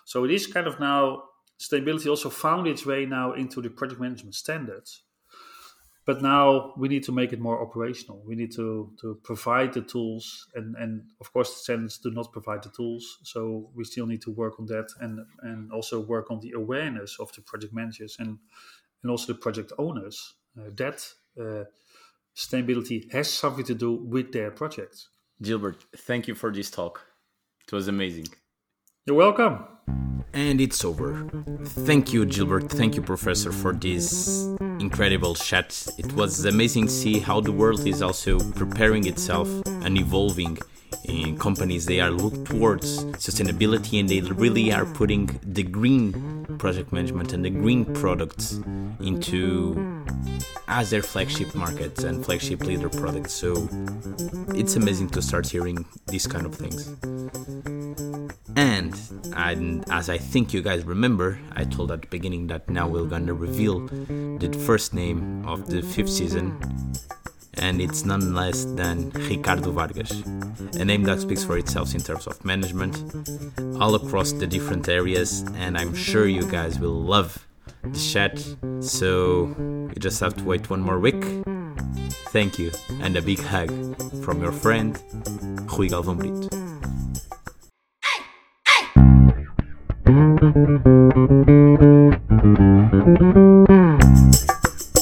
So 0.05 0.23
it 0.25 0.31
is 0.31 0.47
kind 0.47 0.65
of 0.65 0.79
now 0.79 1.23
sustainability 1.59 2.09
also 2.09 2.29
found 2.29 2.67
its 2.67 2.85
way 2.85 3.05
now 3.05 3.33
into 3.33 3.61
the 3.61 3.69
project 3.69 4.01
management 4.01 4.33
standards. 4.33 5.03
But 6.05 6.23
now 6.23 6.73
we 6.75 6.87
need 6.87 7.03
to 7.03 7.11
make 7.11 7.33
it 7.33 7.39
more 7.39 7.61
operational. 7.61 8.23
We 8.25 8.33
need 8.33 8.51
to, 8.53 8.91
to 9.01 9.19
provide 9.23 9.73
the 9.73 9.81
tools, 9.81 10.47
and, 10.55 10.75
and 10.77 11.03
of 11.21 11.31
course, 11.31 11.53
the 11.53 11.59
standards 11.59 11.99
do 11.99 12.09
not 12.09 12.31
provide 12.31 12.63
the 12.63 12.69
tools. 12.69 13.19
So 13.21 13.69
we 13.75 13.83
still 13.83 14.07
need 14.07 14.23
to 14.23 14.31
work 14.31 14.59
on 14.59 14.65
that, 14.67 14.89
and 15.01 15.19
and 15.43 15.71
also 15.71 15.99
work 15.99 16.31
on 16.31 16.39
the 16.39 16.53
awareness 16.53 17.17
of 17.19 17.31
the 17.33 17.41
project 17.41 17.73
managers 17.75 18.15
and 18.17 18.39
and 19.03 19.11
also 19.11 19.33
the 19.33 19.39
project 19.39 19.71
owners 19.77 20.33
that 20.75 21.07
uh, 21.39 21.63
sustainability 22.35 23.11
has 23.11 23.31
something 23.31 23.65
to 23.65 23.75
do 23.75 23.91
with 23.93 24.31
their 24.31 24.51
projects. 24.51 25.09
Gilbert, 25.41 25.77
thank 25.95 26.27
you 26.27 26.35
for 26.35 26.51
this 26.51 26.69
talk. 26.69 27.05
It 27.65 27.71
was 27.73 27.87
amazing. 27.87 28.27
You're 29.05 29.15
welcome. 29.15 29.65
And 30.33 30.61
it's 30.61 30.85
over. 30.85 31.27
Thank 31.63 32.13
you, 32.13 32.25
Gilbert. 32.25 32.69
Thank 32.69 32.95
you, 32.95 33.01
Professor, 33.01 33.51
for 33.51 33.73
this 33.73 34.45
incredible 34.79 35.33
chat. 35.33 35.87
It 35.97 36.13
was 36.13 36.45
amazing 36.45 36.85
to 36.87 36.93
see 36.93 37.19
how 37.19 37.41
the 37.41 37.51
world 37.51 37.85
is 37.87 38.01
also 38.01 38.39
preparing 38.51 39.07
itself 39.07 39.49
and 39.65 39.97
evolving. 39.97 40.57
In 41.05 41.37
companies, 41.37 41.85
they 41.85 41.99
are 41.99 42.11
looked 42.11 42.45
towards 42.45 43.03
sustainability 43.15 43.99
and 43.99 44.07
they 44.07 44.21
really 44.21 44.71
are 44.71 44.85
putting 44.85 45.39
the 45.43 45.63
green 45.63 46.45
project 46.59 46.91
management 46.91 47.33
and 47.33 47.43
the 47.43 47.49
green 47.49 47.85
products 47.95 48.59
into 48.99 50.05
as 50.67 50.91
their 50.91 51.01
flagship 51.01 51.55
markets 51.55 52.03
and 52.03 52.23
flagship 52.23 52.61
leader 52.61 52.89
products. 52.89 53.33
So 53.33 53.67
it's 54.49 54.75
amazing 54.75 55.09
to 55.09 55.21
start 55.21 55.47
hearing 55.47 55.85
these 56.07 56.27
kind 56.27 56.45
of 56.45 56.53
things. 56.55 56.87
And, 58.55 58.93
and 59.35 59.85
as 59.89 60.09
I 60.09 60.17
think 60.17 60.53
you 60.53 60.61
guys 60.61 60.83
remember, 60.83 61.39
I 61.55 61.63
told 61.63 61.91
at 61.91 62.01
the 62.01 62.07
beginning 62.07 62.47
that 62.47 62.69
now 62.69 62.87
we're 62.87 63.05
gonna 63.05 63.33
reveal 63.33 63.87
the 63.87 64.63
first 64.65 64.93
name 64.93 65.47
of 65.47 65.67
the 65.67 65.81
fifth 65.81 66.09
season, 66.09 66.59
and 67.59 67.81
it's 67.81 68.05
none 68.05 68.33
less 68.33 68.65
than 68.65 69.11
Ricardo 69.11 69.71
Vargas, 69.71 70.11
a 70.73 70.85
name 70.85 71.03
that 71.03 71.19
speaks 71.19 71.43
for 71.43 71.57
itself 71.57 71.93
in 71.93 72.01
terms 72.01 72.27
of 72.27 72.43
management, 72.43 72.97
all 73.79 73.95
across 73.95 74.31
the 74.31 74.47
different 74.47 74.87
areas, 74.87 75.45
and 75.55 75.77
I'm 75.77 75.93
sure 75.93 76.27
you 76.27 76.43
guys 76.43 76.79
will 76.79 77.01
love 77.01 77.45
the 77.83 77.99
chat. 77.99 78.39
So 78.81 79.47
you 79.93 79.99
just 79.99 80.19
have 80.19 80.35
to 80.37 80.43
wait 80.43 80.69
one 80.69 80.81
more 80.81 80.99
week. 80.99 81.23
Thank 82.31 82.59
you, 82.59 82.71
and 83.01 83.15
a 83.17 83.21
big 83.21 83.39
hug 83.39 83.69
from 84.23 84.41
your 84.41 84.51
friend, 84.51 84.99
Rui 85.71 85.89
Galvão 85.89 86.17
Brito. 86.17 86.49